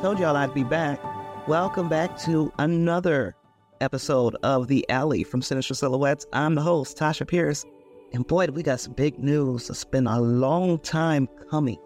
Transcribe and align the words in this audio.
Told 0.00 0.20
y'all 0.20 0.36
I'd 0.36 0.54
be 0.54 0.62
back. 0.62 1.00
Welcome 1.48 1.88
back 1.88 2.16
to 2.20 2.52
another 2.60 3.34
episode 3.80 4.36
of 4.44 4.68
The 4.68 4.88
Alley 4.88 5.24
from 5.24 5.42
Sinister 5.42 5.74
Silhouettes. 5.74 6.24
I'm 6.32 6.54
the 6.54 6.62
host, 6.62 6.96
Tasha 6.96 7.26
Pierce. 7.26 7.64
And 8.12 8.24
boy, 8.24 8.46
we 8.46 8.62
got 8.62 8.78
some 8.78 8.92
big 8.92 9.18
news. 9.18 9.68
It's 9.68 9.84
been 9.84 10.06
a 10.06 10.20
long 10.20 10.78
time 10.78 11.26
coming. 11.50 11.78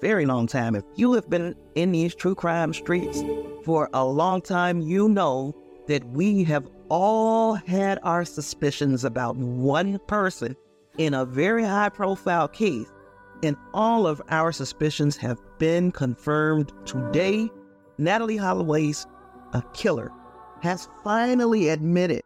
Very 0.00 0.26
long 0.26 0.48
time. 0.48 0.74
If 0.74 0.82
you 0.96 1.12
have 1.12 1.30
been 1.30 1.54
in 1.76 1.92
these 1.92 2.12
true 2.12 2.34
crime 2.34 2.74
streets 2.74 3.22
for 3.64 3.88
a 3.94 4.04
long 4.04 4.42
time, 4.42 4.80
you 4.80 5.08
know 5.08 5.54
that 5.86 6.04
we 6.08 6.42
have 6.42 6.66
all 6.88 7.54
had 7.54 8.00
our 8.02 8.24
suspicions 8.24 9.04
about 9.04 9.36
one 9.36 10.00
person 10.08 10.56
in 10.98 11.14
a 11.14 11.24
very 11.24 11.62
high 11.62 11.90
profile 11.90 12.48
case. 12.48 12.88
And 13.44 13.56
all 13.72 14.08
of 14.08 14.20
our 14.28 14.50
suspicions 14.50 15.16
have 15.18 15.38
been 15.60 15.92
confirmed 15.92 16.72
today 16.84 17.48
Natalee 18.00 18.40
Holloway's 18.40 19.06
a 19.52 19.62
killer 19.74 20.10
has 20.62 20.88
finally 21.04 21.68
admitted 21.68 22.22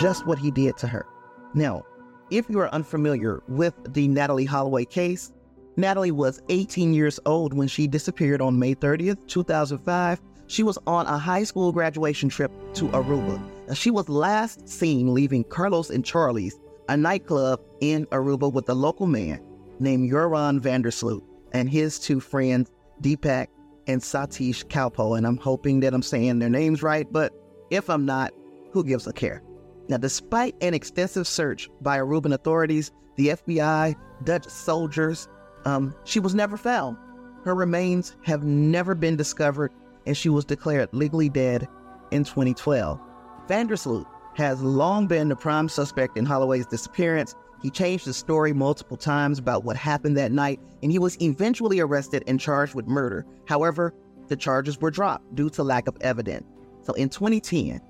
just 0.00 0.26
what 0.26 0.38
he 0.38 0.50
did 0.50 0.76
to 0.78 0.88
her. 0.88 1.06
Now, 1.54 1.84
if 2.30 2.50
you 2.50 2.58
are 2.58 2.74
unfamiliar 2.74 3.42
with 3.46 3.74
the 3.94 4.08
Natalee 4.08 4.48
Holloway 4.48 4.84
case, 4.84 5.32
Natalee 5.76 6.10
was 6.10 6.42
18 6.48 6.92
years 6.92 7.20
old 7.24 7.54
when 7.54 7.68
she 7.68 7.86
disappeared 7.86 8.42
on 8.42 8.58
May 8.58 8.74
30th, 8.74 9.24
2005. 9.28 10.20
She 10.48 10.64
was 10.64 10.76
on 10.88 11.06
a 11.06 11.16
high 11.16 11.44
school 11.44 11.70
graduation 11.70 12.28
trip 12.28 12.50
to 12.74 12.88
Aruba. 12.88 13.40
She 13.76 13.92
was 13.92 14.08
last 14.08 14.68
seen 14.68 15.14
leaving 15.14 15.44
Carlos 15.44 15.90
and 15.90 16.04
Charlie's, 16.04 16.58
a 16.88 16.96
nightclub 16.96 17.60
in 17.80 18.06
Aruba 18.06 18.52
with 18.52 18.68
a 18.68 18.74
local 18.74 19.06
man 19.06 19.40
named 19.78 20.10
Joran 20.10 20.60
Vandersloot 20.60 21.22
and 21.52 21.70
his 21.70 22.00
two 22.00 22.18
friends, 22.18 22.72
Deepak 23.00 23.46
and 23.86 24.00
Satish 24.00 24.64
Kalpoe, 24.66 25.16
and 25.16 25.26
I'm 25.26 25.36
hoping 25.36 25.80
that 25.80 25.94
I'm 25.94 26.02
saying 26.02 26.38
their 26.38 26.48
names 26.48 26.82
right, 26.82 27.10
but 27.10 27.32
if 27.70 27.88
I'm 27.88 28.04
not, 28.04 28.32
who 28.70 28.84
gives 28.84 29.06
a 29.06 29.12
care? 29.12 29.42
Now, 29.88 29.96
despite 29.96 30.54
an 30.60 30.74
extensive 30.74 31.26
search 31.26 31.68
by 31.80 31.98
Aruban 31.98 32.32
authorities, 32.32 32.92
the 33.16 33.28
FBI, 33.28 33.94
Dutch 34.24 34.46
soldiers, 34.46 35.28
um, 35.64 35.94
she 36.04 36.20
was 36.20 36.34
never 36.34 36.56
found. 36.56 36.96
Her 37.44 37.54
remains 37.54 38.16
have 38.24 38.44
never 38.44 38.94
been 38.94 39.16
discovered, 39.16 39.72
and 40.06 40.16
she 40.16 40.28
was 40.28 40.44
declared 40.44 40.88
legally 40.92 41.28
dead 41.28 41.68
in 42.10 42.24
2012. 42.24 43.00
Vandersloot 43.48 44.06
has 44.34 44.62
long 44.62 45.06
been 45.06 45.28
the 45.28 45.36
prime 45.36 45.68
suspect 45.68 46.16
in 46.16 46.24
Holloway's 46.24 46.66
disappearance. 46.66 47.34
He 47.62 47.70
changed 47.70 48.06
the 48.06 48.12
story 48.12 48.52
multiple 48.52 48.96
times 48.96 49.38
about 49.38 49.64
what 49.64 49.76
happened 49.76 50.16
that 50.16 50.32
night, 50.32 50.60
and 50.82 50.90
he 50.90 50.98
was 50.98 51.20
eventually 51.22 51.78
arrested 51.78 52.24
and 52.26 52.40
charged 52.40 52.74
with 52.74 52.88
murder. 52.88 53.24
However, 53.46 53.94
the 54.26 54.36
charges 54.36 54.80
were 54.80 54.90
dropped 54.90 55.34
due 55.36 55.48
to 55.50 55.62
lack 55.62 55.86
of 55.86 55.96
evidence. 56.00 56.44
So 56.82 56.92
in 56.94 57.08
2010, 57.08 57.80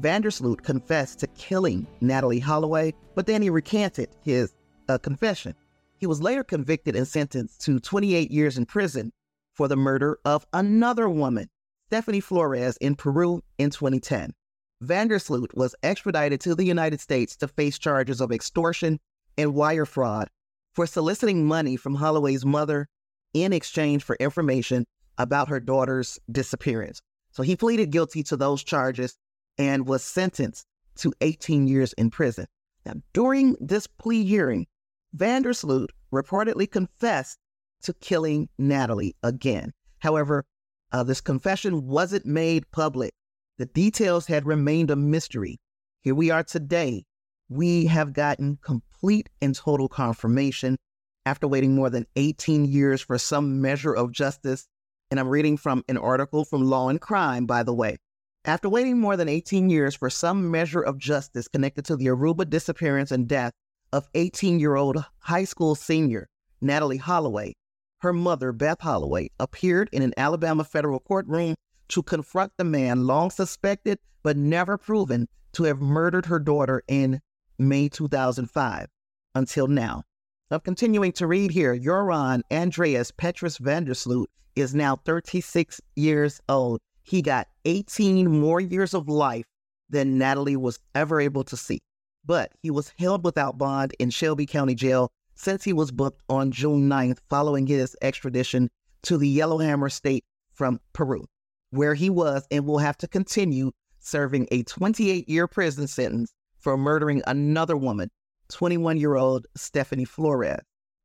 Vandersloot 0.00 0.62
confessed 0.62 1.20
to 1.20 1.26
killing 1.28 1.86
Natalee 2.02 2.42
Holloway, 2.42 2.92
but 3.14 3.26
then 3.26 3.42
he 3.42 3.50
recanted 3.50 4.08
his 4.20 4.52
uh, 4.88 4.98
confession. 4.98 5.54
He 5.98 6.06
was 6.06 6.22
later 6.22 6.42
convicted 6.42 6.96
and 6.96 7.06
sentenced 7.06 7.60
to 7.62 7.78
28 7.78 8.30
years 8.30 8.58
in 8.58 8.66
prison 8.66 9.12
for 9.54 9.68
the 9.68 9.76
murder 9.76 10.18
of 10.24 10.46
another 10.52 11.08
woman, 11.08 11.48
Stephanie 11.88 12.20
Flores, 12.20 12.76
in 12.78 12.96
Peru 12.96 13.42
in 13.58 13.70
2010. 13.70 14.32
Vandersloot 14.82 15.54
was 15.54 15.74
extradited 15.82 16.40
to 16.40 16.54
the 16.54 16.64
United 16.64 17.00
States 17.00 17.36
to 17.36 17.46
face 17.46 17.78
charges 17.78 18.20
of 18.20 18.32
extortion 18.32 18.98
and 19.36 19.54
wire 19.54 19.86
fraud 19.86 20.28
for 20.74 20.86
soliciting 20.86 21.46
money 21.46 21.76
from 21.76 21.94
Holloway's 21.94 22.44
mother 22.44 22.88
in 23.34 23.52
exchange 23.52 24.02
for 24.02 24.16
information 24.16 24.86
about 25.18 25.48
her 25.48 25.60
daughter's 25.60 26.18
disappearance. 26.30 27.00
So 27.32 27.42
he 27.42 27.56
pleaded 27.56 27.90
guilty 27.90 28.22
to 28.24 28.36
those 28.36 28.64
charges 28.64 29.16
and 29.58 29.86
was 29.86 30.02
sentenced 30.02 30.66
to 30.96 31.12
18 31.20 31.66
years 31.66 31.92
in 31.94 32.10
prison. 32.10 32.46
Now, 32.84 32.94
during 33.12 33.56
this 33.60 33.86
plea 33.86 34.24
hearing, 34.24 34.66
Vandersloot 35.16 35.88
reportedly 36.12 36.70
confessed 36.70 37.38
to 37.82 37.94
killing 37.94 38.48
Natalee 38.58 39.14
again. 39.22 39.72
However, 39.98 40.44
uh, 40.92 41.02
this 41.04 41.20
confession 41.20 41.86
wasn't 41.86 42.26
made 42.26 42.70
public. 42.70 43.12
The 43.58 43.66
details 43.66 44.26
had 44.26 44.46
remained 44.46 44.90
a 44.90 44.96
mystery. 44.96 45.58
Here 46.00 46.14
we 46.14 46.30
are 46.30 46.42
today. 46.42 47.04
We 47.52 47.86
have 47.86 48.12
gotten 48.12 48.60
complete 48.62 49.28
and 49.42 49.56
total 49.56 49.88
confirmation 49.88 50.76
after 51.26 51.48
waiting 51.48 51.74
more 51.74 51.90
than 51.90 52.06
18 52.14 52.64
years 52.66 53.00
for 53.00 53.18
some 53.18 53.60
measure 53.60 53.92
of 53.92 54.12
justice. 54.12 54.68
And 55.10 55.18
I'm 55.18 55.28
reading 55.28 55.56
from 55.56 55.82
an 55.88 55.98
article 55.98 56.44
from 56.44 56.62
Law 56.62 56.90
and 56.90 57.00
Crime, 57.00 57.46
by 57.46 57.64
the 57.64 57.74
way. 57.74 57.96
After 58.44 58.68
waiting 58.68 59.00
more 59.00 59.16
than 59.16 59.28
18 59.28 59.68
years 59.68 59.96
for 59.96 60.08
some 60.08 60.52
measure 60.52 60.80
of 60.80 60.96
justice 60.96 61.48
connected 61.48 61.84
to 61.86 61.96
the 61.96 62.06
Aruba 62.06 62.48
disappearance 62.48 63.10
and 63.10 63.26
death 63.26 63.52
of 63.92 64.08
18 64.14 64.60
year 64.60 64.76
old 64.76 65.04
high 65.18 65.42
school 65.42 65.74
senior 65.74 66.28
Natalee 66.62 67.00
Holloway, 67.00 67.54
her 67.98 68.12
mother, 68.12 68.52
Beth 68.52 68.80
Holloway, 68.80 69.28
appeared 69.40 69.88
in 69.90 70.02
an 70.02 70.14
Alabama 70.16 70.62
federal 70.62 71.00
courtroom 71.00 71.56
to 71.88 72.04
confront 72.04 72.52
the 72.56 72.64
man 72.64 73.08
long 73.08 73.28
suspected 73.28 73.98
but 74.22 74.36
never 74.36 74.78
proven 74.78 75.26
to 75.54 75.64
have 75.64 75.80
murdered 75.80 76.26
her 76.26 76.38
daughter 76.38 76.84
in 76.86 77.20
May 77.60 77.90
2005 77.90 78.86
until 79.34 79.66
now. 79.66 80.02
I'm 80.50 80.60
continuing 80.60 81.12
to 81.12 81.26
read 81.26 81.50
here. 81.50 81.78
Joran 81.78 82.42
Andreas 82.50 83.12
Petrus 83.12 83.58
Vandersloot 83.58 84.26
is 84.56 84.74
now 84.74 84.96
36 85.04 85.80
years 85.94 86.40
old. 86.48 86.80
He 87.02 87.22
got 87.22 87.48
18 87.66 88.40
more 88.40 88.60
years 88.60 88.94
of 88.94 89.08
life 89.08 89.44
than 89.90 90.18
Natalee 90.18 90.56
was 90.56 90.78
ever 90.94 91.20
able 91.20 91.44
to 91.44 91.56
see. 91.56 91.80
But 92.24 92.52
he 92.62 92.70
was 92.70 92.92
held 92.98 93.24
without 93.24 93.58
bond 93.58 93.94
in 93.98 94.10
Shelby 94.10 94.46
County 94.46 94.74
Jail 94.74 95.12
since 95.34 95.62
he 95.62 95.72
was 95.72 95.92
booked 95.92 96.22
on 96.28 96.50
June 96.50 96.88
9th 96.88 97.18
following 97.28 97.66
his 97.66 97.96
extradition 98.02 98.70
to 99.02 99.18
the 99.18 99.28
Yellowhammer 99.28 99.88
State 99.88 100.24
from 100.52 100.80
Peru, 100.92 101.26
where 101.70 101.94
he 101.94 102.10
was 102.10 102.46
and 102.50 102.66
will 102.66 102.78
have 102.78 102.96
to 102.98 103.08
continue 103.08 103.70
serving 103.98 104.48
a 104.50 104.62
28 104.62 105.28
year 105.28 105.46
prison 105.46 105.86
sentence 105.86 106.32
for 106.60 106.76
murdering 106.76 107.22
another 107.26 107.76
woman, 107.76 108.10
21 108.50 108.98
year 108.98 109.16
old 109.16 109.46
Stephanie 109.56 110.04
Flores. 110.04 110.60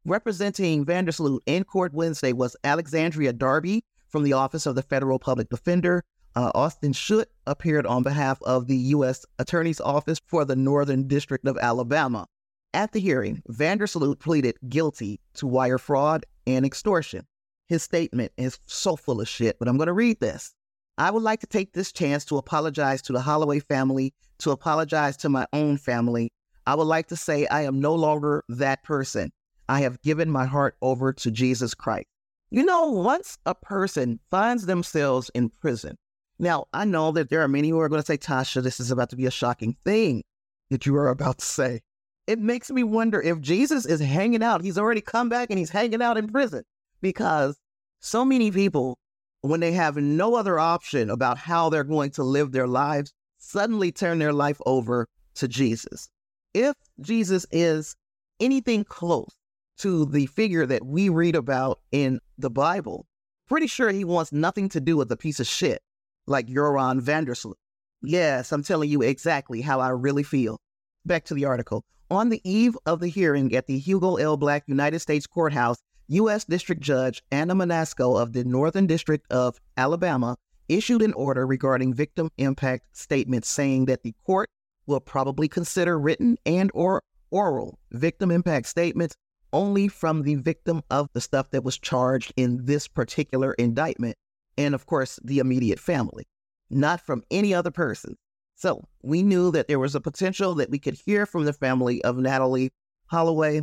Representing 0.05 0.85
Vandersloot 0.85 1.39
in 1.47 1.63
court 1.63 1.93
Wednesday 1.93 2.33
was 2.33 2.55
Alexandria 2.63 3.33
Darby 3.33 3.83
from 4.09 4.23
the 4.23 4.33
Office 4.33 4.65
of 4.65 4.75
the 4.75 4.83
Federal 4.83 5.17
Public 5.17 5.49
Defender. 5.49 6.03
Uh, 6.35 6.51
Austin 6.53 6.91
Schutt 6.91 7.25
appeared 7.47 7.87
on 7.87 8.03
behalf 8.03 8.39
of 8.43 8.67
the 8.67 8.77
U.S. 8.77 9.25
Attorney's 9.39 9.81
Office 9.81 10.19
for 10.27 10.45
the 10.45 10.55
Northern 10.55 11.07
District 11.07 11.47
of 11.47 11.57
Alabama. 11.57 12.27
At 12.73 12.91
the 12.91 12.99
hearing, 12.99 13.41
Vandersloot 13.49 14.19
pleaded 14.19 14.57
guilty 14.67 15.21
to 15.35 15.47
wire 15.47 15.77
fraud 15.77 16.25
and 16.45 16.65
extortion. 16.65 17.25
His 17.67 17.81
statement 17.81 18.31
is 18.37 18.59
so 18.65 18.95
full 18.95 19.21
of 19.21 19.29
shit, 19.29 19.57
but 19.57 19.67
I'm 19.67 19.77
going 19.77 19.87
to 19.87 19.93
read 19.93 20.19
this. 20.19 20.53
I 20.97 21.09
would 21.09 21.23
like 21.23 21.39
to 21.39 21.47
take 21.47 21.73
this 21.73 21.91
chance 21.91 22.25
to 22.25 22.37
apologize 22.37 23.01
to 23.03 23.13
the 23.13 23.21
Holloway 23.21 23.59
family, 23.59 24.13
to 24.39 24.51
apologize 24.51 25.17
to 25.17 25.29
my 25.29 25.47
own 25.53 25.77
family. 25.77 26.31
I 26.67 26.75
would 26.75 26.83
like 26.87 27.07
to 27.07 27.15
say 27.15 27.45
I 27.47 27.61
am 27.61 27.79
no 27.79 27.95
longer 27.95 28.43
that 28.49 28.83
person. 28.83 29.31
I 29.67 29.81
have 29.81 30.01
given 30.01 30.29
my 30.29 30.45
heart 30.45 30.75
over 30.81 31.13
to 31.13 31.31
Jesus 31.31 31.73
Christ. 31.73 32.07
You 32.49 32.63
know, 32.63 32.89
once 32.89 33.37
a 33.45 33.55
person 33.55 34.19
finds 34.29 34.65
themselves 34.65 35.31
in 35.33 35.49
prison, 35.49 35.97
now 36.37 36.65
I 36.73 36.85
know 36.85 37.11
that 37.11 37.29
there 37.29 37.41
are 37.41 37.47
many 37.47 37.69
who 37.69 37.79
are 37.79 37.89
going 37.89 38.01
to 38.01 38.05
say, 38.05 38.17
Tasha, 38.17 38.61
this 38.61 38.79
is 38.79 38.91
about 38.91 39.09
to 39.09 39.15
be 39.15 39.25
a 39.25 39.31
shocking 39.31 39.75
thing 39.83 40.23
that 40.69 40.85
you 40.85 40.95
are 40.95 41.09
about 41.09 41.39
to 41.39 41.45
say. 41.45 41.81
It 42.27 42.39
makes 42.39 42.71
me 42.71 42.83
wonder 42.83 43.21
if 43.21 43.39
Jesus 43.39 43.85
is 43.85 43.99
hanging 43.99 44.43
out, 44.43 44.63
he's 44.63 44.77
already 44.77 45.01
come 45.01 45.29
back 45.29 45.49
and 45.49 45.59
he's 45.59 45.69
hanging 45.69 46.01
out 46.01 46.17
in 46.17 46.27
prison 46.27 46.63
because 47.01 47.57
so 47.99 48.25
many 48.25 48.51
people, 48.51 48.97
when 49.41 49.59
they 49.59 49.71
have 49.73 49.95
no 49.95 50.35
other 50.35 50.59
option 50.59 51.09
about 51.09 51.37
how 51.37 51.69
they're 51.69 51.83
going 51.83 52.11
to 52.11 52.23
live 52.23 52.51
their 52.51 52.67
lives, 52.67 53.13
suddenly 53.45 53.91
turn 53.91 54.19
their 54.19 54.33
life 54.33 54.59
over 54.65 55.07
to 55.35 55.47
Jesus. 55.47 56.09
If 56.53 56.75
Jesus 56.99 57.45
is 57.51 57.95
anything 58.39 58.83
close 58.83 59.35
to 59.77 60.05
the 60.05 60.25
figure 60.27 60.65
that 60.65 60.85
we 60.85 61.09
read 61.09 61.35
about 61.35 61.79
in 61.91 62.19
the 62.37 62.49
Bible, 62.49 63.05
pretty 63.47 63.67
sure 63.67 63.91
he 63.91 64.03
wants 64.03 64.31
nothing 64.31 64.69
to 64.69 64.81
do 64.81 64.97
with 64.97 65.11
a 65.11 65.17
piece 65.17 65.39
of 65.39 65.47
shit 65.47 65.81
like 66.25 66.47
Joran 66.47 67.01
Vandersloot. 67.01 67.55
Yes, 68.01 68.51
I'm 68.51 68.63
telling 68.63 68.89
you 68.89 69.01
exactly 69.01 69.61
how 69.61 69.79
I 69.79 69.89
really 69.89 70.23
feel. 70.23 70.59
Back 71.05 71.25
to 71.25 71.33
the 71.33 71.45
article. 71.45 71.83
On 72.09 72.29
the 72.29 72.41
eve 72.43 72.77
of 72.85 72.99
the 72.99 73.07
hearing 73.07 73.55
at 73.55 73.67
the 73.67 73.77
Hugo 73.77 74.15
L. 74.15 74.37
Black 74.37 74.63
United 74.67 74.99
States 74.99 75.27
Courthouse, 75.27 75.77
U.S. 76.07 76.45
District 76.45 76.81
Judge 76.81 77.23
Anna 77.31 77.55
Manasco 77.55 78.19
of 78.19 78.33
the 78.33 78.43
Northern 78.43 78.85
District 78.85 79.25
of 79.31 79.59
Alabama 79.75 80.37
issued 80.69 81.01
an 81.01 81.13
order 81.13 81.45
regarding 81.45 81.93
victim 81.93 82.29
impact 82.37 82.85
statements 82.97 83.47
saying 83.47 83.85
that 83.85 84.03
the 84.03 84.13
court 84.25 84.49
will 84.87 84.99
probably 84.99 85.47
consider 85.47 85.99
written 85.99 86.37
and 86.45 86.71
or 86.73 87.01
oral 87.31 87.79
victim 87.91 88.31
impact 88.31 88.67
statements 88.67 89.15
only 89.53 89.87
from 89.87 90.23
the 90.23 90.35
victim 90.35 90.81
of 90.89 91.09
the 91.13 91.21
stuff 91.21 91.49
that 91.51 91.63
was 91.63 91.77
charged 91.77 92.33
in 92.35 92.65
this 92.65 92.87
particular 92.87 93.53
indictment 93.53 94.15
and 94.57 94.73
of 94.73 94.85
course, 94.85 95.19
the 95.23 95.39
immediate 95.39 95.79
family, 95.79 96.27
not 96.69 97.01
from 97.01 97.23
any 97.29 97.53
other 97.53 97.71
person. 97.71 98.15
So 98.55 98.87
we 99.03 99.21
knew 99.21 99.51
that 99.51 99.67
there 99.67 99.79
was 99.79 99.95
a 99.95 100.01
potential 100.01 100.55
that 100.55 100.69
we 100.69 100.79
could 100.79 100.93
hear 100.93 101.25
from 101.25 101.45
the 101.45 101.53
family 101.53 102.01
of 102.03 102.15
natalee 102.15 102.69
Holloway. 103.07 103.61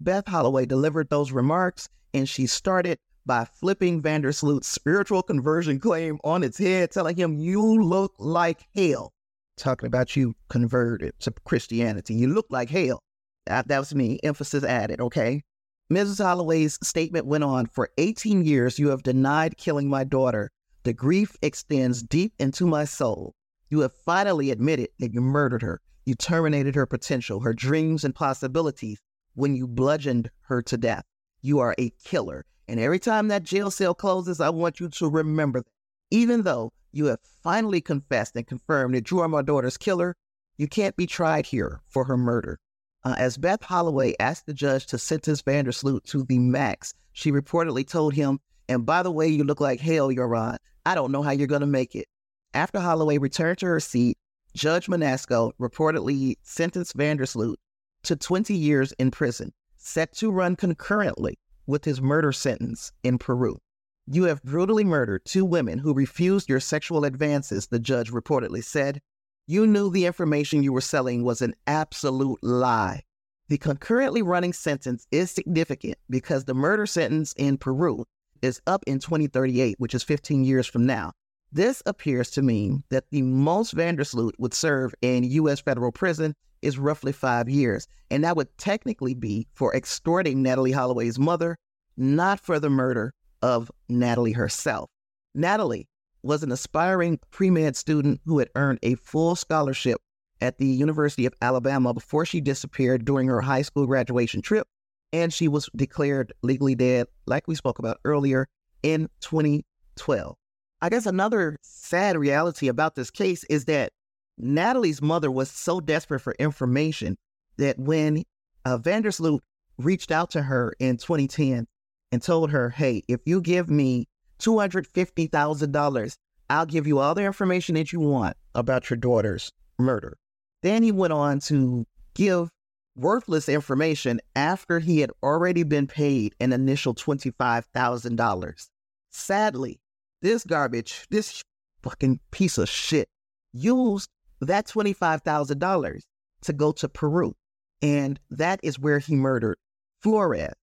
Beth 0.00 0.26
Holloway 0.26 0.66
delivered 0.66 1.08
those 1.08 1.30
remarks, 1.30 1.88
and 2.12 2.28
she 2.28 2.46
started 2.46 2.98
by 3.26 3.44
flipping 3.44 4.02
Vandersloot's 4.02 4.66
spiritual 4.66 5.22
conversion 5.22 5.78
claim 5.78 6.18
on 6.24 6.42
its 6.42 6.58
head, 6.58 6.90
telling 6.90 7.16
him, 7.16 7.38
You 7.38 7.82
look 7.82 8.14
like 8.18 8.66
hell. 8.74 9.12
Talking 9.56 9.86
about 9.86 10.16
you 10.16 10.34
converted 10.48 11.14
to 11.20 11.32
Christianity. 11.44 12.14
You 12.14 12.28
look 12.28 12.46
like 12.50 12.70
hell. 12.70 13.02
That, 13.46 13.68
that 13.68 13.78
was 13.78 13.94
me, 13.94 14.18
emphasis 14.22 14.64
added, 14.64 15.00
okay? 15.00 15.42
Mrs. 15.90 16.24
Holloway's 16.24 16.78
statement 16.82 17.26
went 17.26 17.44
on 17.44 17.66
For 17.66 17.90
18 17.98 18.44
years, 18.44 18.78
you 18.78 18.88
have 18.88 19.02
denied 19.02 19.58
killing 19.58 19.88
my 19.88 20.04
daughter. 20.04 20.50
The 20.84 20.92
grief 20.92 21.36
extends 21.42 22.02
deep 22.02 22.32
into 22.38 22.66
my 22.66 22.84
soul. 22.84 23.34
You 23.68 23.80
have 23.80 23.92
finally 24.04 24.50
admitted 24.50 24.88
that 24.98 25.12
you 25.12 25.20
murdered 25.20 25.62
her. 25.62 25.80
You 26.04 26.14
terminated 26.14 26.74
her 26.74 26.86
potential, 26.86 27.40
her 27.40 27.52
dreams 27.52 28.04
and 28.04 28.14
possibilities 28.14 28.98
when 29.34 29.54
you 29.54 29.66
bludgeoned 29.66 30.30
her 30.42 30.62
to 30.62 30.76
death. 30.76 31.04
You 31.40 31.58
are 31.60 31.74
a 31.78 31.90
killer. 32.04 32.44
And 32.72 32.80
every 32.80 32.98
time 32.98 33.28
that 33.28 33.42
jail 33.42 33.70
cell 33.70 33.94
closes, 33.94 34.40
I 34.40 34.48
want 34.48 34.80
you 34.80 34.88
to 34.88 35.10
remember 35.10 35.60
that. 35.60 35.70
Even 36.10 36.40
though 36.40 36.72
you 36.90 37.04
have 37.04 37.18
finally 37.42 37.82
confessed 37.82 38.34
and 38.34 38.46
confirmed 38.46 38.94
that 38.94 39.10
you 39.10 39.20
are 39.20 39.28
my 39.28 39.42
daughter's 39.42 39.76
killer, 39.76 40.16
you 40.56 40.66
can't 40.66 40.96
be 40.96 41.06
tried 41.06 41.44
here 41.44 41.82
for 41.86 42.04
her 42.04 42.16
murder. 42.16 42.58
Uh, 43.04 43.14
as 43.18 43.36
Beth 43.36 43.62
Holloway 43.62 44.14
asked 44.18 44.46
the 44.46 44.54
judge 44.54 44.86
to 44.86 44.96
sentence 44.96 45.42
Vandersloot 45.42 46.04
to 46.04 46.24
the 46.24 46.38
max, 46.38 46.94
she 47.12 47.30
reportedly 47.30 47.86
told 47.86 48.14
him, 48.14 48.40
And 48.70 48.86
by 48.86 49.02
the 49.02 49.12
way, 49.12 49.28
you 49.28 49.44
look 49.44 49.60
like 49.60 49.78
hell, 49.78 50.10
Your 50.10 50.34
Honor. 50.34 50.56
I 50.86 50.94
don't 50.94 51.12
know 51.12 51.20
how 51.20 51.32
you're 51.32 51.46
going 51.46 51.60
to 51.60 51.66
make 51.66 51.94
it. 51.94 52.08
After 52.54 52.80
Holloway 52.80 53.18
returned 53.18 53.58
to 53.58 53.66
her 53.66 53.80
seat, 53.80 54.16
Judge 54.56 54.86
Manasco 54.86 55.52
reportedly 55.60 56.36
sentenced 56.42 56.96
Vandersloot 56.96 57.56
to 58.04 58.16
20 58.16 58.54
years 58.54 58.92
in 58.92 59.10
prison, 59.10 59.52
set 59.76 60.14
to 60.14 60.30
run 60.30 60.56
concurrently 60.56 61.36
with 61.66 61.84
his 61.84 62.00
murder 62.00 62.32
sentence 62.32 62.92
in 63.02 63.18
Peru. 63.18 63.58
You 64.06 64.24
have 64.24 64.42
brutally 64.42 64.84
murdered 64.84 65.24
two 65.24 65.44
women 65.44 65.78
who 65.78 65.94
refused 65.94 66.48
your 66.48 66.60
sexual 66.60 67.04
advances, 67.04 67.68
the 67.68 67.78
judge 67.78 68.10
reportedly 68.10 68.64
said. 68.64 69.00
You 69.46 69.66
knew 69.66 69.90
the 69.90 70.06
information 70.06 70.62
you 70.62 70.72
were 70.72 70.80
selling 70.80 71.24
was 71.24 71.40
an 71.40 71.54
absolute 71.66 72.42
lie. 72.42 73.02
The 73.48 73.58
concurrently 73.58 74.22
running 74.22 74.52
sentence 74.52 75.06
is 75.10 75.30
significant 75.30 75.98
because 76.08 76.44
the 76.44 76.54
murder 76.54 76.86
sentence 76.86 77.32
in 77.36 77.58
Peru 77.58 78.04
is 78.40 78.60
up 78.66 78.82
in 78.86 78.98
2038, 78.98 79.76
which 79.78 79.94
is 79.94 80.02
15 80.02 80.44
years 80.44 80.66
from 80.66 80.84
now. 80.84 81.12
This 81.54 81.82
appears 81.84 82.30
to 82.30 82.40
mean 82.40 82.82
that 82.88 83.04
the 83.10 83.20
most 83.20 83.76
Vandersloot 83.76 84.32
would 84.38 84.54
serve 84.54 84.94
in 85.02 85.22
U.S. 85.24 85.60
federal 85.60 85.92
prison 85.92 86.34
is 86.62 86.78
roughly 86.78 87.12
five 87.12 87.46
years, 87.46 87.86
and 88.10 88.24
that 88.24 88.36
would 88.36 88.56
technically 88.56 89.12
be 89.12 89.46
for 89.52 89.76
extorting 89.76 90.42
Natalee 90.42 90.72
Holloway's 90.72 91.18
mother, 91.18 91.58
not 91.94 92.40
for 92.40 92.58
the 92.58 92.70
murder 92.70 93.12
of 93.42 93.70
Natalee 93.90 94.34
herself. 94.34 94.88
Natalee 95.36 95.88
was 96.22 96.42
an 96.42 96.52
aspiring 96.52 97.18
pre 97.30 97.50
med 97.50 97.76
student 97.76 98.22
who 98.24 98.38
had 98.38 98.48
earned 98.54 98.78
a 98.82 98.94
full 98.94 99.36
scholarship 99.36 100.00
at 100.40 100.56
the 100.56 100.66
University 100.66 101.26
of 101.26 101.34
Alabama 101.42 101.92
before 101.92 102.24
she 102.24 102.40
disappeared 102.40 103.04
during 103.04 103.28
her 103.28 103.42
high 103.42 103.62
school 103.62 103.86
graduation 103.86 104.40
trip, 104.40 104.66
and 105.12 105.34
she 105.34 105.48
was 105.48 105.68
declared 105.76 106.32
legally 106.40 106.74
dead, 106.74 107.08
like 107.26 107.46
we 107.46 107.54
spoke 107.54 107.78
about 107.78 108.00
earlier, 108.06 108.48
in 108.82 109.10
2012. 109.20 110.34
I 110.82 110.88
guess 110.88 111.06
another 111.06 111.56
sad 111.62 112.18
reality 112.18 112.66
about 112.66 112.96
this 112.96 113.08
case 113.08 113.44
is 113.44 113.66
that 113.66 113.92
Natalee's 114.40 115.00
mother 115.00 115.30
was 115.30 115.48
so 115.48 115.80
desperate 115.80 116.18
for 116.18 116.34
information 116.40 117.16
that 117.56 117.78
when 117.78 118.24
uh, 118.64 118.78
Vandersloot 118.78 119.38
reached 119.78 120.10
out 120.10 120.30
to 120.32 120.42
her 120.42 120.74
in 120.80 120.96
2010 120.96 121.68
and 122.10 122.22
told 122.22 122.50
her, 122.50 122.70
hey, 122.70 123.04
if 123.06 123.20
you 123.26 123.40
give 123.40 123.70
me 123.70 124.08
$250,000, 124.40 126.16
I'll 126.50 126.66
give 126.66 126.88
you 126.88 126.98
all 126.98 127.14
the 127.14 127.24
information 127.24 127.76
that 127.76 127.92
you 127.92 128.00
want 128.00 128.36
about 128.56 128.90
your 128.90 128.96
daughter's 128.96 129.52
murder. 129.78 130.16
Then 130.62 130.82
he 130.82 130.90
went 130.90 131.12
on 131.12 131.38
to 131.40 131.86
give 132.14 132.48
worthless 132.96 133.48
information 133.48 134.20
after 134.34 134.80
he 134.80 134.98
had 134.98 135.12
already 135.22 135.62
been 135.62 135.86
paid 135.86 136.34
an 136.40 136.52
initial 136.52 136.92
$25,000. 136.92 138.68
Sadly, 139.10 139.80
this 140.22 140.44
garbage, 140.44 141.06
this 141.10 141.42
fucking 141.82 142.20
piece 142.30 142.56
of 142.56 142.68
shit, 142.68 143.08
used 143.52 144.08
that 144.40 144.66
$25,000 144.66 146.00
to 146.42 146.52
go 146.52 146.72
to 146.72 146.88
Peru. 146.88 147.34
And 147.82 148.18
that 148.30 148.60
is 148.62 148.78
where 148.78 148.98
he 148.98 149.14
murdered 149.14 149.58
Flores. 150.00 150.54